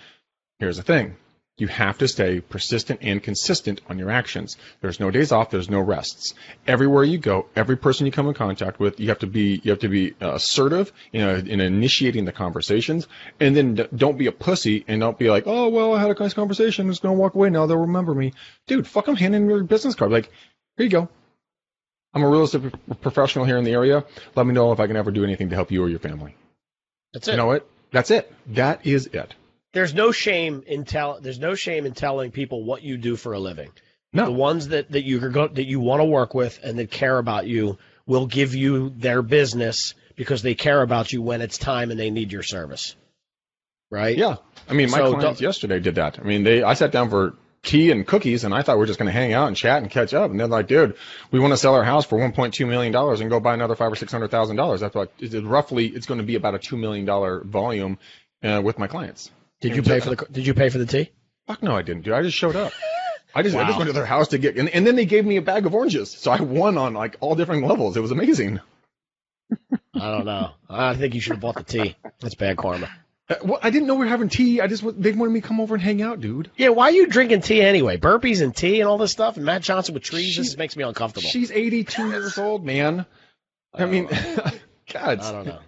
[0.59, 1.17] here's the thing
[1.59, 4.57] you have to stay persistent and consistent on your actions.
[4.81, 5.51] There's no days off.
[5.51, 6.35] There's no rests.
[6.67, 9.71] Everywhere you go, every person you come in contact with, you have to be you
[9.71, 13.07] have to be uh, assertive in, in initiating the conversations,
[13.38, 16.19] and then don't be a pussy and don't be like, oh well, I had a
[16.19, 16.87] nice conversation.
[16.87, 17.67] I'm just gonna walk away now.
[17.67, 18.33] They'll remember me,
[18.67, 18.87] dude.
[18.87, 20.11] Fuck them, hand in your business card.
[20.11, 20.31] Like,
[20.77, 21.09] here you go.
[22.15, 24.05] I'm a real estate professional here in the area.
[24.35, 26.35] Let me know if I can ever do anything to help you or your family.
[27.12, 27.33] That's it.
[27.33, 27.67] You know what?
[27.91, 28.33] That's it.
[28.49, 29.35] That is it
[29.73, 33.33] there's no shame in tell there's no shame in telling people what you do for
[33.33, 33.71] a living.
[34.13, 34.27] No.
[34.27, 37.19] The ones that that you go, that you want to work with and that care
[37.19, 41.91] about you will give you their business because they care about you when it's time
[41.91, 42.95] and they need your service.
[43.91, 44.17] Right?
[44.17, 44.37] Yeah.
[44.69, 46.19] I mean, my so clients yesterday did that.
[46.19, 48.87] I mean, they I sat down for tea and cookies and I thought we are
[48.87, 50.97] just going to hang out and chat and catch up and they're like, dude,
[51.31, 53.93] we want to sell our house for 1.2 million dollars and go buy another 5
[53.93, 54.81] or 600 thousand dollars.
[54.81, 55.11] That's like
[55.43, 57.99] roughly it's going to be about a 2 million dollar volume
[58.43, 59.31] uh, with my clients.
[59.62, 61.11] Did you pay for the Did you pay for the tea?
[61.46, 62.14] Fuck no, I didn't, dude.
[62.14, 62.72] I just showed up.
[63.35, 63.62] I just wow.
[63.62, 65.42] I just went to their house to get, and, and then they gave me a
[65.42, 67.96] bag of oranges, so I won on like all different levels.
[67.96, 68.61] It was amazing.
[69.94, 70.51] I don't know.
[70.68, 71.96] I think you should have bought the tea.
[72.20, 72.90] That's bad karma.
[73.29, 74.61] Uh, well, I didn't know we were having tea.
[74.61, 76.51] I just they wanted me to come over and hang out, dude.
[76.57, 77.96] Yeah, why are you drinking tea anyway?
[77.96, 80.35] Burpees and tea and all this stuff, and Matt Johnson with trees.
[80.35, 81.29] She, this makes me uncomfortable.
[81.29, 83.07] She's 82 years old, man.
[83.72, 84.09] I, I mean,
[84.92, 85.20] God.
[85.20, 85.61] I don't know.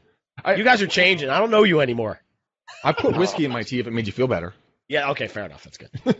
[0.45, 1.31] I, you guys are changing.
[1.31, 2.21] I don't know you anymore.
[2.83, 4.55] I put whiskey in my tea if it made you feel better.
[4.89, 5.65] Yeah, okay, fair enough.
[5.65, 5.91] That's good.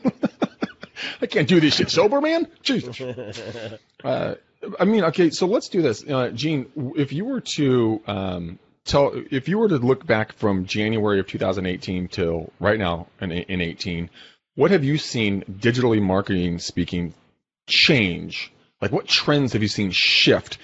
[1.21, 2.49] I can't do this shit sober, man.
[2.63, 3.01] Jesus.
[4.05, 4.35] Uh,
[4.79, 6.05] I mean, okay, so let's do this.
[6.05, 10.67] Uh, Gene, if you were to um, tell, if you were to look back from
[10.67, 14.11] January of 2018 till right now in, in 18,
[14.57, 17.15] what have you seen digitally marketing speaking
[17.67, 18.53] change?
[18.83, 20.59] Like, what trends have you seen shift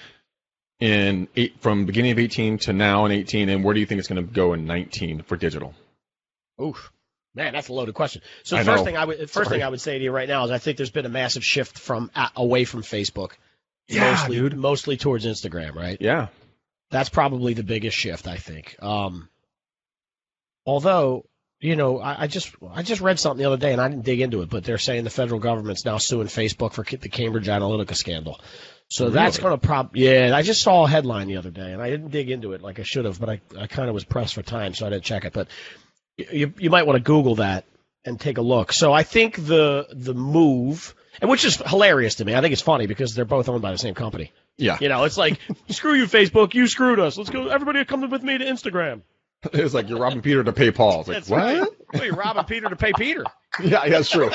[0.81, 3.99] in eight, from beginning of 18 to now in 18, and where do you think
[3.99, 5.73] it's going to go in 19 for digital?
[6.61, 6.91] Oof.
[7.33, 8.21] Man, that's a loaded question.
[8.43, 9.47] So the first thing I would first Sorry.
[9.47, 11.45] thing I would say to you right now is I think there's been a massive
[11.45, 13.31] shift from uh, away from Facebook,
[13.87, 14.57] yeah, mostly dude.
[14.57, 15.97] mostly towards Instagram, right?
[16.01, 16.27] Yeah,
[16.89, 18.75] that's probably the biggest shift I think.
[18.81, 19.29] Um,
[20.65, 21.25] although
[21.61, 24.03] you know, I, I, just I just read something the other day and I didn't
[24.03, 27.47] dig into it, but they're saying the federal government's now suing Facebook for the Cambridge
[27.47, 28.41] Analytica scandal.
[28.91, 29.13] So really?
[29.13, 29.95] that's going to prop.
[29.95, 32.61] Yeah, I just saw a headline the other day and I didn't dig into it
[32.61, 34.89] like I should have, but I I kind of was pressed for time, so I
[34.89, 35.31] didn't check it.
[35.31, 35.47] But
[36.17, 37.63] you you might want to Google that
[38.03, 38.73] and take a look.
[38.73, 42.35] So I think the the move, and which is hilarious to me.
[42.35, 44.33] I think it's funny because they're both owned by the same company.
[44.57, 44.77] Yeah.
[44.81, 46.53] You know, it's like screw you, Facebook.
[46.53, 47.17] You screwed us.
[47.17, 47.47] Let's go.
[47.47, 49.03] Everybody come with me to Instagram.
[49.53, 50.99] It's like you're robbing Peter to pay Paul.
[50.99, 51.39] It's like that's what?
[51.39, 51.67] Right.
[51.93, 53.23] Well, you're robbing Peter to pay Peter.
[53.61, 54.31] Yeah, yeah, that's true.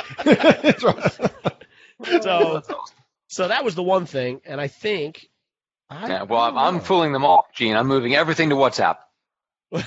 [2.20, 2.62] so,
[3.28, 5.26] so that was the one thing, and I think.
[5.88, 7.76] I, yeah, well, I'm, I'm, fooling them all, Gene.
[7.76, 8.96] I'm moving everything to WhatsApp.
[9.70, 9.84] Wait,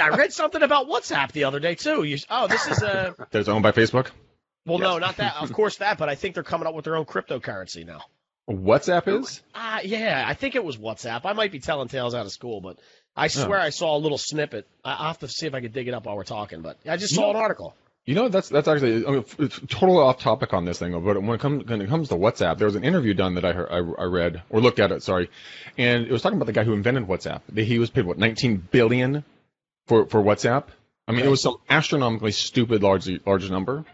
[0.00, 2.02] I read something about WhatsApp the other day too.
[2.04, 3.14] You, oh, this is a.
[3.30, 4.10] That's owned by Facebook.
[4.64, 4.84] Well, yes.
[4.84, 5.36] no, not that.
[5.36, 8.00] Of course that, but I think they're coming up with their own cryptocurrency now.
[8.48, 9.42] WhatsApp is?
[9.54, 11.22] Uh, yeah, I think it was WhatsApp.
[11.24, 12.78] I might be telling tales out of school, but
[13.16, 13.62] I swear oh.
[13.62, 14.68] I saw a little snippet.
[14.84, 16.78] I, will have to see if I can dig it up while we're talking, but
[16.86, 17.74] I just saw an article.
[18.06, 21.20] You know, that's that's actually I mean, it's totally off topic on this thing, but
[21.20, 23.52] when it comes when it comes to WhatsApp, there was an interview done that I
[23.52, 25.28] heard, I, I read or looked at it, sorry,
[25.76, 27.40] and it was talking about the guy who invented WhatsApp.
[27.58, 29.24] He was paid what 19 billion
[29.88, 30.66] for for WhatsApp.
[31.08, 33.84] I mean, it was some astronomically stupid large large number.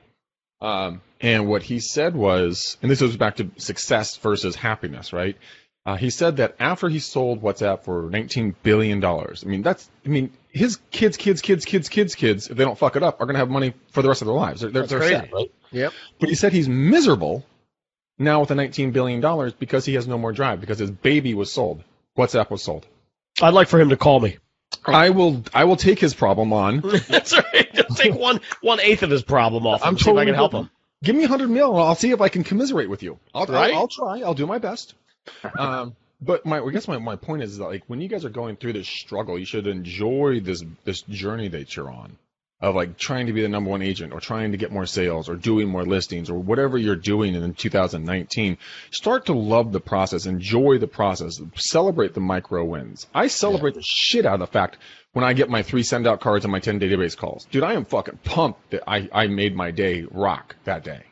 [0.61, 5.37] Um, and what he said was, and this goes back to success versus happiness, right?
[5.85, 9.91] Uh, he said that after he sold WhatsApp for 19 billion dollars, I mean that's,
[10.07, 13.21] I mean his kids, kids, kids, kids, kids, kids, if they don't fuck it up,
[13.21, 14.61] are going to have money for the rest of their lives.
[14.61, 15.51] They're, they're, they're sad, right?
[15.73, 15.93] Yep.
[16.21, 17.45] But he said he's miserable
[18.19, 21.35] now with the 19 billion dollars because he has no more drive because his baby
[21.35, 21.83] was sold.
[22.17, 22.87] WhatsApp was sold.
[23.41, 24.39] I'd like for him to call me.
[24.85, 25.43] I will.
[25.55, 26.81] I will take his problem on.
[27.09, 27.73] That's right.
[27.75, 29.83] Just take one one eighth of his problem off.
[29.85, 30.71] I'm see totally if I can help him.
[31.03, 33.19] Give me hundred mil, and I'll see if I can commiserate with you.
[33.35, 33.73] I'll, right?
[33.73, 34.21] I'll, I'll try.
[34.21, 34.95] I'll do my best.
[35.59, 38.31] Um, but my, I guess my, my point is that like when you guys are
[38.31, 42.17] going through this struggle, you should enjoy this this journey that you're on
[42.63, 45.29] of like trying to be the number one agent or trying to get more sales
[45.29, 48.57] or doing more listings or whatever you're doing in 2019
[48.93, 50.27] start to love the process.
[50.27, 51.41] Enjoy the process.
[51.57, 53.09] Celebrate the micro wins.
[53.13, 53.81] I celebrate yeah.
[53.81, 54.79] the shit out of the fact
[55.13, 57.47] when i get my three send out cards and my 10 database calls.
[57.51, 61.03] Dude i am fucking pumped that i, I made my day rock that day.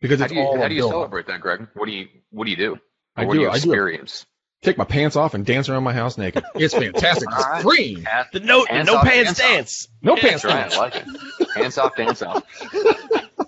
[0.00, 1.68] Because it's how do you, how do you celebrate that greg?
[1.74, 2.80] What do you what do you do
[3.16, 4.26] I what do, do you experience
[4.62, 6.44] take my pants off and dance around my house naked.
[6.54, 7.28] It's fantastic.
[7.40, 8.04] It's free.
[8.32, 9.38] The no hands no pants dance.
[9.38, 9.88] dance.
[10.02, 10.74] No pants dance.
[10.74, 11.50] I like it.
[11.54, 12.42] Hands off, dance off.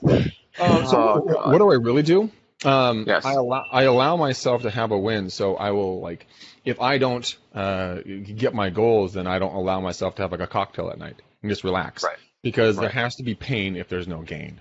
[0.61, 2.31] Um, so oh, what do I really do?
[2.63, 3.25] Um, yes.
[3.25, 5.31] I allow I allow myself to have a win.
[5.31, 6.27] So I will like
[6.63, 10.43] if I don't uh, get my goals, then I don't allow myself to have like
[10.43, 12.05] a cocktail at night and just relax.
[12.05, 12.19] Right.
[12.43, 12.83] Because right.
[12.83, 14.61] there has to be pain if there's no gain.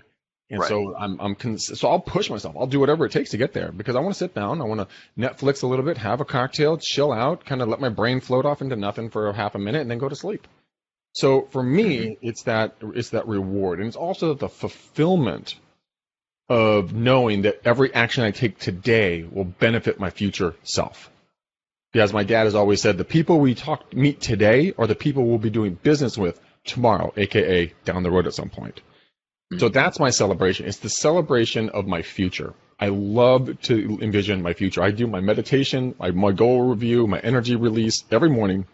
[0.52, 0.68] And right.
[0.68, 2.56] so I'm, I'm cons- so I'll push myself.
[2.60, 4.62] I'll do whatever it takes to get there because I want to sit down.
[4.62, 4.88] I want to
[5.18, 8.46] Netflix a little bit, have a cocktail, chill out, kind of let my brain float
[8.46, 10.46] off into nothing for a half a minute, and then go to sleep.
[11.14, 12.28] So for me, mm-hmm.
[12.28, 15.56] it's that it's that reward, and it's also the fulfillment
[16.50, 21.10] of knowing that every action I take today will benefit my future self.
[21.94, 25.26] Because my dad has always said, the people we talk meet today are the people
[25.26, 28.82] we'll be doing business with tomorrow, aka down the road at some point.
[29.58, 29.74] So mm.
[29.74, 30.68] that's my celebration.
[30.68, 32.54] It's the celebration of my future.
[32.80, 34.82] I love to envision my future.
[34.82, 38.66] I do my meditation, my, my goal review, my energy release every morning,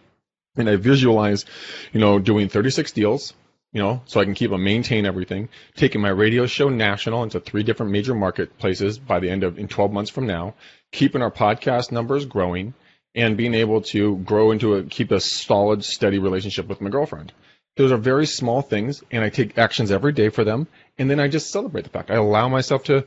[0.56, 1.46] and I visualize,
[1.92, 3.34] you know, doing 36 deals,
[3.74, 7.40] you know, so I can keep and maintain everything, taking my radio show national into
[7.42, 10.56] three different major marketplaces by the end of in 12 months from now,
[10.92, 12.74] keeping our podcast numbers growing,
[13.14, 17.34] and being able to grow into a keep a solid, steady relationship with my girlfriend.
[17.78, 21.20] Those are very small things, and I take actions every day for them, and then
[21.20, 22.10] I just celebrate the fact.
[22.10, 23.06] I allow myself to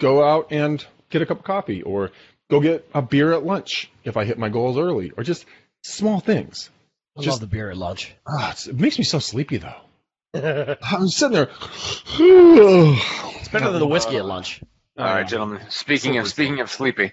[0.00, 2.12] go out and get a cup of coffee, or
[2.48, 5.44] go get a beer at lunch if I hit my goals early, or just
[5.82, 6.70] small things.
[7.18, 8.14] I just, love the beer at lunch.
[8.26, 9.74] Oh, it makes me so sleepy though.
[10.82, 11.50] I'm sitting there.
[12.18, 14.60] it's better than the whiskey at lunch.
[14.96, 15.60] All right, gentlemen.
[15.68, 17.12] Speaking of speaking of sleepy,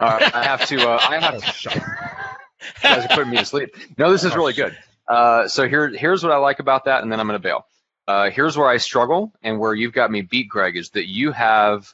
[0.00, 0.90] uh, I have to.
[0.90, 1.70] Uh, I have to.
[1.74, 3.76] you guys are putting me to sleep.
[3.96, 4.76] No, this is really good.
[5.10, 7.66] Uh, so here, here's what I like about that, and then I'm going to bail.
[8.06, 11.32] Uh, here's where I struggle, and where you've got me beat, Greg, is that you
[11.32, 11.92] have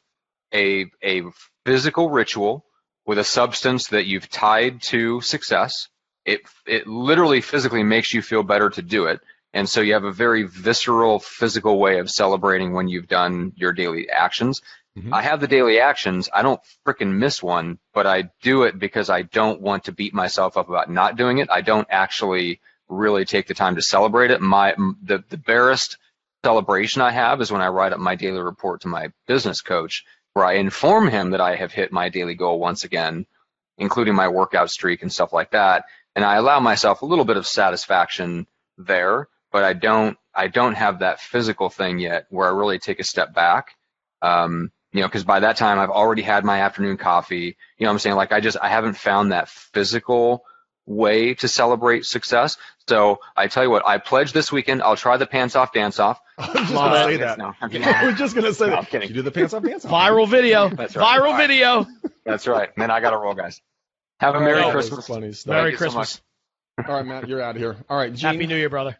[0.53, 1.23] a a
[1.65, 2.65] physical ritual
[3.07, 5.89] with a substance that you've tied to success.
[6.27, 9.21] It it literally physically makes you feel better to do it,
[9.55, 13.73] and so you have a very visceral physical way of celebrating when you've done your
[13.73, 14.61] daily actions.
[14.99, 15.15] Mm-hmm.
[15.15, 16.29] I have the daily actions.
[16.33, 20.13] I don't freaking miss one, but I do it because I don't want to beat
[20.13, 21.49] myself up about not doing it.
[21.51, 24.41] I don't actually really take the time to celebrate it.
[24.41, 25.99] My the the barest
[26.45, 30.05] celebration I have is when I write up my daily report to my business coach,
[30.35, 33.27] where I inform him that I have hit my daily goal once again,
[33.79, 35.85] including my workout streak and stuff like that.
[36.15, 38.47] And I allow myself a little bit of satisfaction
[38.79, 43.01] there, but I don't I don't have that physical thing yet where I really take
[43.01, 43.75] a step back.
[44.23, 47.57] Um, you know, because by that time I've already had my afternoon coffee.
[47.79, 48.17] You know I'm saying?
[48.17, 50.45] Like I just I haven't found that physical
[50.87, 52.57] way to celebrate success.
[52.89, 55.99] So I tell you what, I pledge this weekend I'll try the pants off dance
[55.99, 56.21] off.
[56.39, 57.39] I was just gonna say that.
[57.39, 57.89] No, I'm kidding.
[57.89, 58.79] I was just gonna say no, that.
[58.79, 59.09] I'm kidding.
[59.09, 59.91] You do the pants off dance off.
[59.91, 60.69] Viral video.
[60.69, 61.21] That's right.
[61.21, 61.49] Viral right.
[61.49, 61.87] video.
[62.25, 62.71] That's right.
[62.75, 63.61] And then I gotta roll, guys.
[64.21, 65.07] Have a Merry Christmas.
[65.07, 65.53] Funny stuff.
[65.53, 66.21] Merry Christmas.
[66.81, 67.77] So All right, Matt, you're out of here.
[67.89, 68.33] All right, Gene.
[68.33, 68.99] Happy New Year, brother.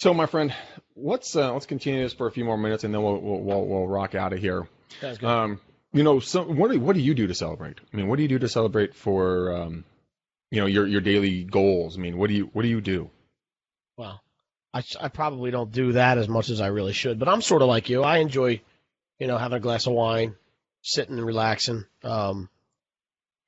[0.00, 0.54] So, my friend,
[0.96, 3.66] let's uh, let's continue this for a few more minutes, and then we'll we'll, we'll,
[3.66, 4.66] we'll rock out of here.
[5.00, 5.28] That's good.
[5.28, 5.60] Um,
[5.92, 7.78] you know, so what do what do you do to celebrate?
[7.92, 9.84] I mean, what do you do to celebrate for um,
[10.50, 11.96] you know your your daily goals?
[11.96, 13.10] I mean, what do you what do you do?
[13.96, 14.22] Well,
[14.72, 17.62] I, I probably don't do that as much as I really should, but I'm sort
[17.62, 18.02] of like you.
[18.02, 18.60] I enjoy,
[19.18, 20.34] you know, having a glass of wine,
[20.82, 21.84] sitting and relaxing.
[22.02, 22.48] Um,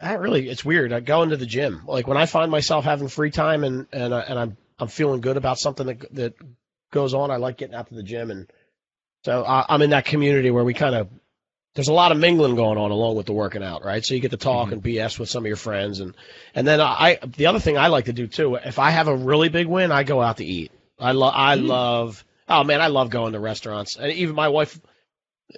[0.01, 0.93] I really, it's weird.
[0.93, 1.83] I go into the gym.
[1.87, 5.37] Like when I find myself having free time and and and I'm I'm feeling good
[5.37, 6.35] about something that that
[6.91, 7.31] goes on.
[7.31, 8.51] I like getting out to the gym, and
[9.25, 11.09] so I, I'm in that community where we kind of
[11.75, 14.05] there's a lot of mingling going on along with the working out, right?
[14.05, 14.75] So you get to talk mm-hmm.
[14.75, 16.15] and BS with some of your friends, and
[16.55, 18.57] and then I the other thing I like to do too.
[18.57, 20.71] If I have a really big win, I go out to eat.
[20.99, 21.67] I love I mm.
[21.67, 24.79] love oh man, I love going to restaurants, and even my wife.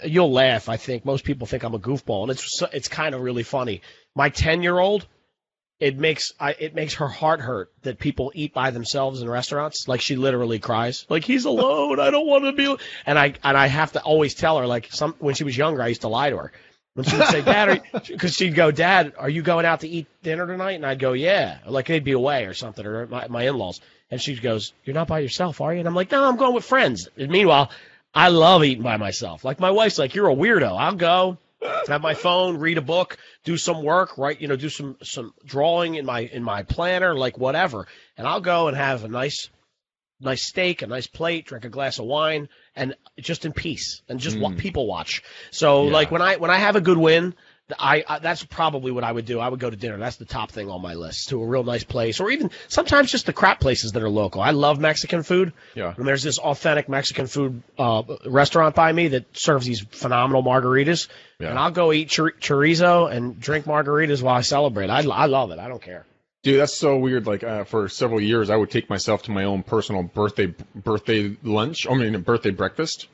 [0.03, 0.68] You'll laugh.
[0.68, 3.81] I think most people think I'm a goofball, and it's it's kind of really funny.
[4.16, 5.07] My ten year old
[5.80, 9.88] it makes I, it makes her heart hurt that people eat by themselves in restaurants.
[9.88, 12.00] Like she literally cries, like he's alone.
[12.00, 12.64] I don't want to be.
[13.06, 15.82] And I and I have to always tell her like some when she was younger,
[15.82, 16.52] I used to lie to her
[16.94, 20.06] when she would say, "Dad," because she'd go, "Dad, are you going out to eat
[20.22, 23.42] dinner tonight?" And I'd go, "Yeah," like they'd be away or something, or my, my
[23.42, 23.80] in-laws.
[24.10, 26.54] And she goes, "You're not by yourself, are you?" And I'm like, "No, I'm going
[26.54, 27.70] with friends." And meanwhile,
[28.14, 29.44] I love eating by myself.
[29.44, 31.38] Like my wife's like, "You're a weirdo." I'll go
[31.88, 34.40] have my phone, read a book, do some work, right?
[34.40, 38.40] You know, do some some drawing in my in my planner, like whatever, and I'll
[38.40, 39.48] go and have a nice
[40.20, 44.18] nice steak, a nice plate, drink a glass of wine, and just in peace and
[44.18, 44.59] just mm.
[44.59, 45.22] people watch.
[45.50, 45.92] So yeah.
[45.92, 47.35] like when I when I have a good win,
[47.79, 49.40] I, I, that's probably what I would do.
[49.40, 49.96] I would go to dinner.
[49.96, 53.11] That's the top thing on my list to a real nice place, or even sometimes
[53.11, 54.42] just the crap places that are local.
[54.42, 55.55] I love Mexican food.
[55.74, 55.94] Yeah.
[55.96, 61.09] And there's this authentic Mexican food uh, restaurant by me that serves these phenomenal margaritas.
[61.40, 61.50] Yeah.
[61.50, 64.90] And I'll go eat chor- chorizo and drink margaritas while I celebrate.
[64.90, 65.59] I, I love it.
[65.59, 66.05] I don't care.
[66.42, 67.27] Dude, that's so weird.
[67.27, 71.35] Like uh, for several years, I would take myself to my own personal birthday birthday
[71.42, 71.87] lunch.
[71.88, 73.09] I mean, birthday breakfast.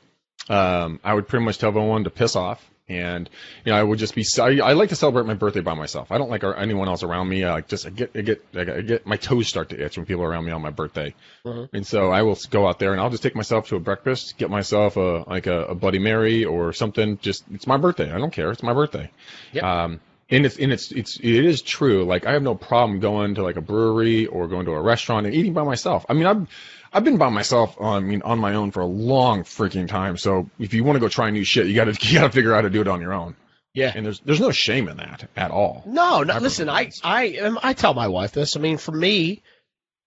[0.49, 3.29] Um, I would pretty much tell everyone to piss off and
[3.65, 6.11] you know I would just be I, I like to celebrate my birthday by myself.
[6.11, 7.43] I don't like anyone else around me.
[7.43, 10.23] I just I get I get I get my toes start to itch when people
[10.23, 11.13] are around me on my birthday,
[11.45, 11.75] mm-hmm.
[11.75, 14.37] and so I will go out there and I'll just take myself to a breakfast,
[14.37, 17.17] get myself a like a, a Bloody Mary or something.
[17.19, 18.11] Just it's my birthday.
[18.11, 18.51] I don't care.
[18.51, 19.09] It's my birthday.
[19.53, 19.63] Yep.
[19.63, 22.05] Um, and it's and it's it's it is true.
[22.05, 25.25] Like I have no problem going to like a brewery or going to a restaurant
[25.25, 26.05] and eating by myself.
[26.07, 26.47] I mean I'm
[26.93, 27.79] I've been by myself.
[27.79, 30.17] I mean, on my own for a long freaking time.
[30.17, 32.31] So if you want to go try new shit, you got to you got to
[32.31, 33.35] figure out how to do it on your own.
[33.73, 35.83] Yeah, and there's there's no shame in that at all.
[35.85, 36.33] No, no.
[36.33, 38.57] I listen, I I um, I tell my wife this.
[38.57, 39.41] I mean, for me,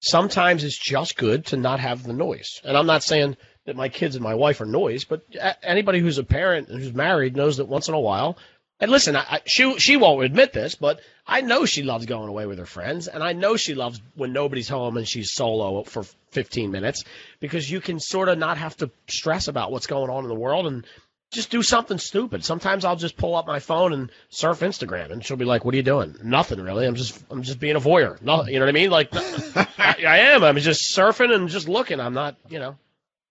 [0.01, 2.61] sometimes it's just good to not have the noise.
[2.63, 5.23] And I'm not saying that my kids and my wife are noise, but
[5.63, 8.37] anybody who's a parent and who's married knows that once in a while
[8.81, 12.47] and listen, I, she she won't admit this, but I know she loves going away
[12.47, 16.05] with her friends, and I know she loves when nobody's home and she's solo for
[16.35, 17.05] 15 minutes
[17.41, 20.35] because you can sort of not have to stress about what's going on in the
[20.35, 20.85] world and
[21.31, 22.45] just do something stupid.
[22.45, 25.75] Sometimes I'll just pull up my phone and surf Instagram, and she'll be like, "What
[25.75, 26.87] are you doing?" Nothing really.
[26.87, 28.21] I'm just I'm just being a voyeur.
[28.23, 28.91] No, you know what I mean?
[28.91, 30.45] Like I, I am.
[30.45, 32.01] I'm just surfing and just looking.
[32.01, 32.77] I'm not, you know.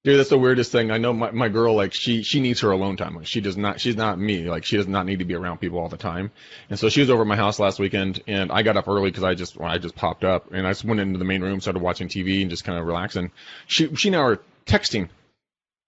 [0.04, 0.92] Dude, that's the weirdest thing.
[0.92, 3.16] I know my, my girl, like, she, she needs her alone time.
[3.16, 4.50] Like, she does not, she's not me.
[4.50, 6.32] Like, she does not need to be around people all the time.
[6.70, 9.12] And so she was over at my house last weekend and I got up early
[9.12, 11.42] because I just, well, I just popped up and I just went into the main
[11.42, 13.32] room, started watching TV and just kind of relaxing.
[13.68, 15.08] She, she and I are texting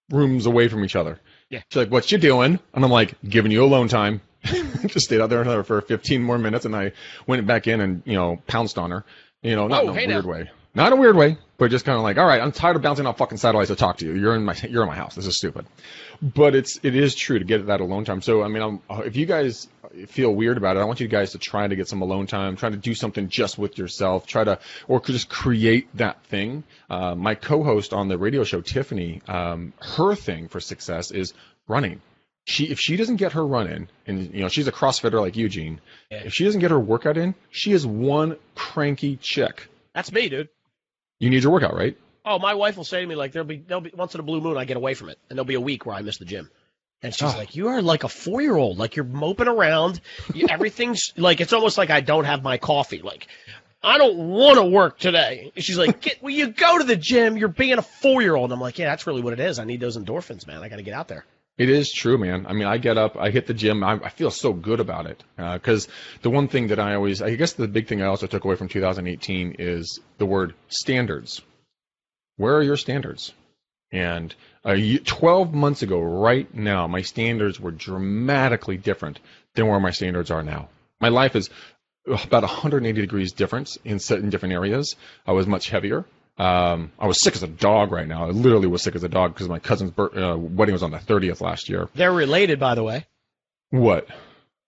[0.09, 1.19] rooms away from each other.
[1.49, 1.63] Yeah.
[1.69, 2.57] She's like, what you doing?
[2.73, 4.21] And I'm like, giving you alone time.
[4.87, 6.93] just stayed out there for 15 more minutes and I
[7.27, 9.03] went back in and, you know, pounced on her.
[9.45, 10.31] You know, not oh, in a hey weird now.
[10.31, 10.49] way.
[10.73, 12.81] Not in a weird way, but just kind of like, all right, I'm tired of
[12.81, 14.15] bouncing off fucking satellites to talk to you.
[14.15, 15.13] You're in my, you're in my house.
[15.13, 15.67] This is stupid.
[16.19, 18.23] But it's, it is true to get that alone time.
[18.23, 19.67] So, I mean, I'm, if you guys
[20.07, 22.55] feel weird about it, I want you guys to try to get some alone time,
[22.55, 26.63] try to do something just with yourself, try to, or just create that thing.
[26.89, 31.35] Uh, my co-host on the radio show, Tiffany, um, her thing for success is
[31.67, 32.01] running
[32.45, 35.35] she if she doesn't get her run in, and you know she's a CrossFitter like
[35.35, 35.81] Eugene,
[36.11, 36.23] yeah.
[36.25, 39.67] if she doesn't get her workout in, she is one cranky chick.
[39.93, 40.49] That's me, dude.
[41.19, 41.97] You need your workout, right?
[42.23, 44.23] Oh, my wife will say to me like, "There'll be, there'll be once in a
[44.23, 46.17] blue moon, I get away from it, and there'll be a week where I miss
[46.17, 46.51] the gym."
[47.01, 47.37] And she's oh.
[47.37, 48.77] like, "You are like a four year old.
[48.77, 49.99] Like you're moping around.
[50.33, 53.01] You, everything's like it's almost like I don't have my coffee.
[53.01, 53.27] Like
[53.83, 57.37] I don't want to work today." she's like, Get, "Well, you go to the gym.
[57.37, 59.57] You're being a four year old." I'm like, "Yeah, that's really what it is.
[59.57, 60.61] I need those endorphins, man.
[60.61, 61.25] I got to get out there."
[61.57, 62.45] It is true, man.
[62.47, 65.05] I mean, I get up, I hit the gym, I, I feel so good about
[65.05, 65.23] it.
[65.37, 65.91] Because uh,
[66.21, 68.55] the one thing that I always, I guess the big thing I also took away
[68.55, 71.41] from 2018 is the word standards.
[72.35, 73.33] Where are your standards?
[73.91, 79.21] And uh, 12 months ago, right now, my standards were dramatically different
[79.53, 80.67] than where my standards are now.
[80.99, 81.49] My life is
[82.05, 84.97] about 180 degrees difference in certain different areas.
[85.25, 86.03] I was much heavier.
[86.37, 88.25] Um, I was sick as a dog right now.
[88.25, 90.97] I literally was sick as a dog because my cousin's uh, wedding was on the
[90.97, 91.89] 30th last year.
[91.95, 93.05] They're related, by the way.
[93.69, 94.07] What?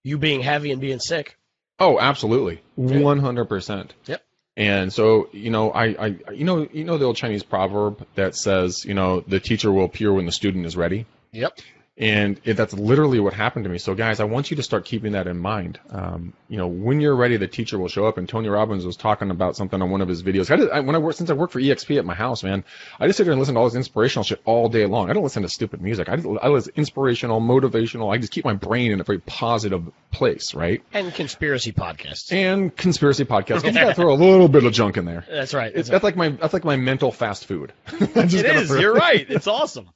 [0.04, 1.38] You being heavy and being sick.
[1.80, 3.90] Oh, absolutely, 100%.
[4.06, 4.24] Yep.
[4.56, 8.36] And so, you know, I, I, you know, you know the old Chinese proverb that
[8.36, 11.06] says, you know, the teacher will appear when the student is ready.
[11.32, 11.60] Yep.
[12.00, 13.80] And it, that's literally what happened to me.
[13.80, 15.80] So, guys, I want you to start keeping that in mind.
[15.90, 18.20] Um, you know, when you're ready, the teacher will show up.
[18.20, 20.52] And Tony Robbins was talking about something on one of his videos.
[20.52, 22.64] I did, I, when I work, since I work for EXP at my house, man,
[23.00, 25.10] I just sit there and listen to all this inspirational shit all day long.
[25.10, 26.08] I don't listen to stupid music.
[26.08, 28.14] I, just, I listen inspirational, motivational.
[28.14, 30.84] I just keep my brain in a very positive place, right?
[30.94, 32.32] And conspiracy podcasts.
[32.32, 33.64] And conspiracy podcasts.
[33.68, 35.26] You gotta throw a little bit of junk in there.
[35.30, 35.74] That's right.
[35.74, 37.74] That's, it's, that's like my that's like my mental fast food.
[37.88, 38.70] it is.
[38.70, 39.26] You're right.
[39.30, 39.90] It's awesome.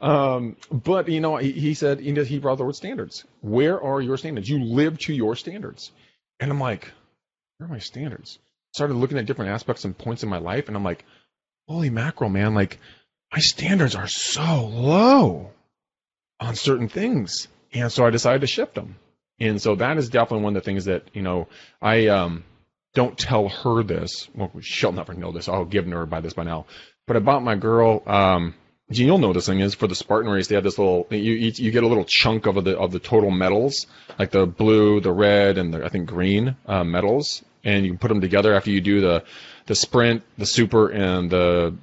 [0.00, 3.24] Um, but you know, he, he said he, he brought the word standards.
[3.40, 4.48] Where are your standards?
[4.48, 5.90] You live to your standards,
[6.38, 6.90] and I'm like,
[7.58, 8.38] where are my standards?
[8.72, 11.04] Started looking at different aspects and points in my life, and I'm like,
[11.68, 12.54] holy mackerel, man!
[12.54, 12.78] Like
[13.32, 15.50] my standards are so low
[16.38, 18.96] on certain things, and so I decided to shift them.
[19.38, 21.48] And so that is definitely one of the things that you know
[21.82, 22.44] I um,
[22.94, 24.28] don't tell her this.
[24.34, 25.48] Well, she'll never know this.
[25.48, 26.66] I'll give her by this by now.
[27.06, 28.02] But about my girl.
[28.06, 28.54] Um,
[28.90, 31.84] you'll this thing is for the Spartan race they have this little you you get
[31.84, 33.86] a little chunk of the of the total medals
[34.20, 38.08] like the blue, the red, and the I think green uh, medals, and you put
[38.08, 39.24] them together after you do the
[39.64, 41.74] the sprint, the super, and the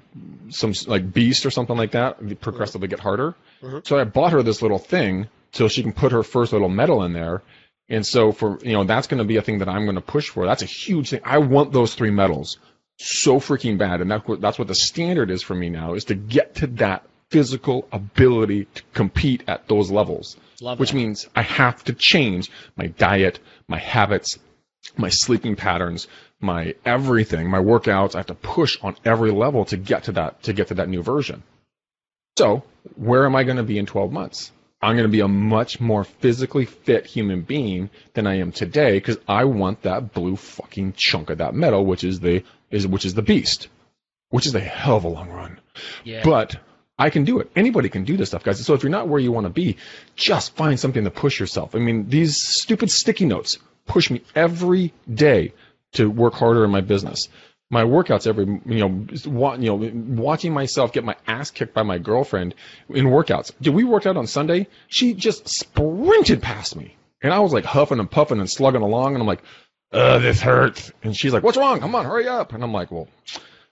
[0.50, 2.40] some like beast or something like that.
[2.40, 3.34] Progressively get harder.
[3.64, 3.80] Mm-hmm.
[3.86, 7.04] So I bought her this little thing so she can put her first little medal
[7.04, 7.42] in there.
[7.90, 10.02] And so for you know that's going to be a thing that I'm going to
[10.02, 10.46] push for.
[10.46, 11.22] That's a huge thing.
[11.24, 12.60] I want those three medals
[12.98, 16.06] so freaking bad, and that's what that's what the standard is for me now is
[16.06, 20.38] to get to that physical ability to compete at those levels.
[20.62, 20.98] Love which that.
[20.98, 24.40] means I have to change my diet, my habits,
[24.98, 26.08] my sleeping patterns,
[26.40, 28.16] my everything, my workouts.
[28.16, 30.90] I have to push on every level to get to that to get to that
[30.90, 31.44] new version.
[32.38, 32.64] So,
[32.96, 34.52] where am I going to be in 12 months?
[34.80, 38.92] I'm going to be a much more physically fit human being than I am today
[38.94, 43.06] because I want that blue fucking chunk of that medal, which is the is which
[43.06, 43.68] is the beast,
[44.30, 45.60] which is a hell of a long run.
[46.04, 46.22] Yeah.
[46.24, 46.58] But
[46.98, 47.52] I can do it.
[47.56, 48.64] Anybody can do this stuff, guys.
[48.66, 49.78] So if you're not where you want to be,
[50.16, 51.76] just find something to push yourself.
[51.76, 55.54] I mean, these stupid sticky notes push me every day
[55.94, 57.30] to work harder in my business
[57.70, 61.98] my workouts every you know you know watching myself get my ass kicked by my
[61.98, 62.56] girlfriend
[62.90, 63.52] in workouts.
[63.62, 64.68] Did we work out on Sunday?
[64.88, 69.14] She just sprinted past me, and I was like huffing and puffing and slugging along,
[69.14, 69.44] and I'm like,
[69.92, 71.80] "Uh, this hurts." And she's like, "What's wrong?
[71.80, 73.08] Come on, hurry up!" And I'm like, "Well,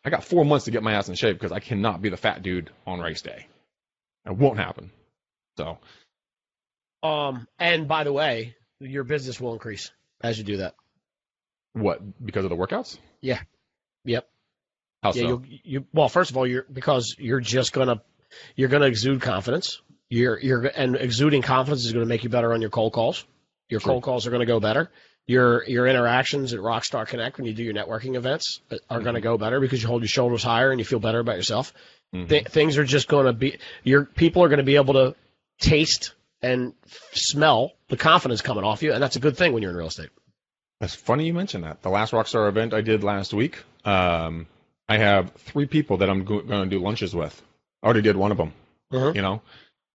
[0.03, 2.17] I got four months to get my ass in shape because I cannot be the
[2.17, 3.47] fat dude on race day.
[4.25, 4.91] It won't happen."
[5.57, 5.77] So,
[7.03, 9.91] um, and by the way, your business will increase
[10.21, 10.75] as you do that.
[11.73, 12.25] What?
[12.25, 12.97] Because of the workouts?
[13.21, 13.41] Yeah.
[14.05, 14.27] Yep.
[15.03, 15.43] How yeah, so?
[15.45, 18.01] You, you well, first of all, you're because you're just gonna
[18.55, 19.81] you're gonna exude confidence.
[20.09, 23.25] You're you're and exuding confidence is going to make you better on your cold calls.
[23.69, 23.93] Your Sure.
[23.93, 24.91] cold calls are going to go better.
[25.27, 28.59] Your your interactions at Rockstar Connect when you do your networking events
[28.89, 31.19] are going to go better because you hold your shoulders higher and you feel better
[31.19, 31.73] about yourself.
[32.13, 32.29] Mhm.
[32.29, 35.15] Th- things are just going to be your people are going to be able to
[35.59, 36.13] taste
[36.43, 36.73] and
[37.13, 39.87] smell the confidence coming off you, and that's a good thing when you're in real
[39.87, 40.09] estate.
[40.79, 41.81] That's funny you mentioned that.
[41.81, 44.45] The last Rockstar event I did last week, um,
[44.87, 47.41] I have three people that I'm go- going to do lunches with.
[47.81, 48.53] I already did one of them,
[48.93, 49.15] Mhm.
[49.15, 49.41] you know,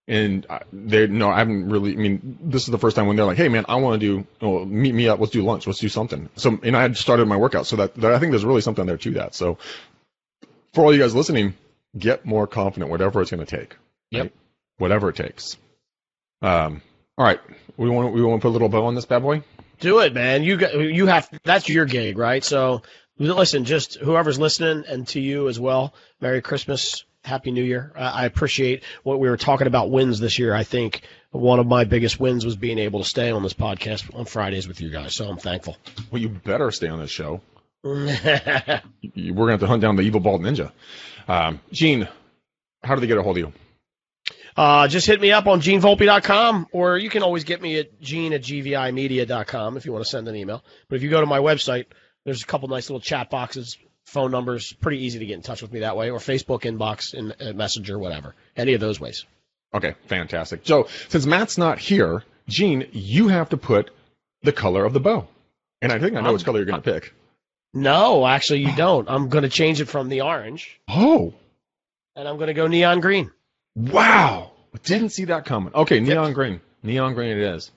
[0.09, 1.93] and they no, I haven't really.
[1.93, 4.07] I mean, this is the first time when they're like, "Hey, man, I want to
[4.07, 5.21] do, well, meet me up.
[5.21, 5.67] Let's do lunch.
[5.67, 8.33] Let's do something." So, and I had started my workout, so that, that I think
[8.33, 9.35] there's really something there to that.
[9.35, 9.59] So,
[10.75, 11.55] for all you guys listening,
[11.97, 13.77] get more confident, whatever it's going to take.
[14.11, 14.33] Yep.
[14.79, 15.57] Whatever it takes.
[16.43, 16.83] Um.
[17.17, 17.41] All right.
[17.77, 19.43] We want we want to put a little bow on this bad boy.
[19.79, 20.43] Do it, man.
[20.43, 22.43] You got you have that's your gig, right?
[22.43, 22.83] So
[23.19, 25.95] listen, just whoever's listening, and to you as well.
[26.21, 27.93] Merry Christmas, Happy New Year.
[27.97, 30.55] I I appreciate what we were talking about wins this year.
[30.55, 34.15] I think one of my biggest wins was being able to stay on this podcast
[34.19, 35.15] on Fridays with you guys.
[35.15, 35.77] So I'm thankful.
[36.11, 37.41] Well, you better stay on this show.
[37.85, 40.73] uh, We're going to have to hunt down the evil bald ninja.
[41.29, 42.09] Um, Gene,
[42.83, 43.53] how do they get a hold of you?
[44.57, 48.33] Uh, just hit me up on genevolpe.com, or you can always get me at gene
[48.33, 50.65] at gvimedia.com if you want to send an email.
[50.89, 51.87] But if you go to my website,
[52.25, 53.79] there's a couple nice little chat boxes,
[54.11, 57.15] phone numbers, pretty easy to get in touch with me that way, or Facebook inbox
[57.15, 58.35] in uh, Messenger, whatever.
[58.57, 59.25] Any of those ways.
[59.73, 60.61] Okay, fantastic.
[60.65, 63.91] So, since Matt's not here, Gene, you have to put
[64.43, 65.29] the color of the bow.
[65.81, 67.15] And I think I know Um, which color you're going to pick.
[67.73, 69.09] No, actually, you don't.
[69.09, 71.33] I'm going to change it from the orange, Oh,
[72.17, 73.31] and I'm going to go neon green.
[73.77, 74.51] wow.
[74.85, 75.73] Didn't see that coming.
[75.75, 76.61] Okay, neon green.
[76.83, 77.71] Neon green it is.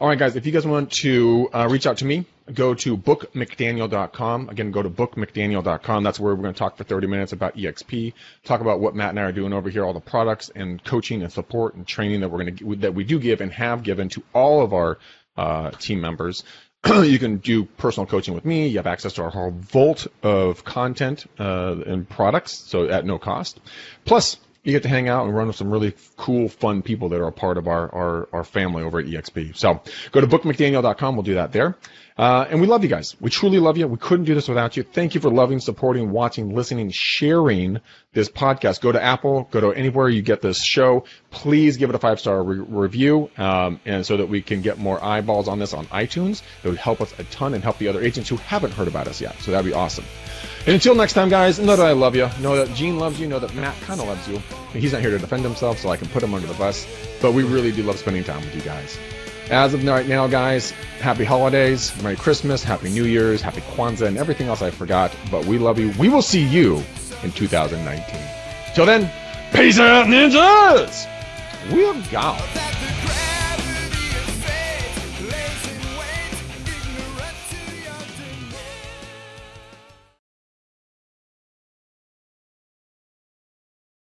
[0.00, 2.96] All right, guys, if you guys want to uh, reach out to me, go to
[2.96, 4.48] bookmcdaniel.com.
[4.48, 6.02] Again, go to bookmcdaniel.com.
[6.02, 9.10] That's where we're going to talk for 30 minutes about EXP, talk about what Matt
[9.10, 12.20] and I are doing over here, all the products and coaching and support and training
[12.20, 14.98] that we're going to that we do give and have given to all of our
[15.36, 16.42] uh, team members.
[16.86, 18.66] you can do personal coaching with me.
[18.66, 23.18] You have access to our whole vault of content uh, and products, so at no
[23.18, 23.60] cost.
[24.04, 27.20] Plus, you get to hang out and run with some really cool, fun people that
[27.20, 29.56] are a part of our, our, our family over at EXP.
[29.56, 31.16] So go to bookmcdaniel.com.
[31.16, 31.76] We'll do that there.
[32.16, 33.16] Uh, and we love you guys.
[33.20, 33.88] We truly love you.
[33.88, 34.84] We couldn't do this without you.
[34.84, 37.80] Thank you for loving, supporting, watching, listening, sharing
[38.12, 38.80] this podcast.
[38.80, 41.04] Go to Apple, go to anywhere you get this show.
[41.30, 44.78] Please give it a five star re- review, um, and so that we can get
[44.78, 46.42] more eyeballs on this on iTunes.
[46.62, 49.08] It would help us a ton and help the other agents who haven't heard about
[49.08, 49.36] us yet.
[49.40, 50.04] So that'd be awesome.
[50.66, 52.28] And until next time, guys, know that I love you.
[52.40, 53.26] Know that Gene loves you.
[53.26, 54.38] Know that Matt kind of loves you.
[54.72, 56.86] He's not here to defend himself, so I can put him under the bus.
[57.20, 58.98] But we really do love spending time with you guys.
[59.50, 64.16] As of right now, guys, happy holidays, Merry Christmas, Happy New Year's, Happy Kwanzaa, and
[64.16, 65.14] everything else I forgot.
[65.30, 65.92] But we love you.
[65.98, 66.82] We will see you
[67.22, 68.20] in 2019.
[68.74, 69.10] Till then,
[69.52, 71.06] peace out, ninjas!
[71.70, 73.33] We have gone.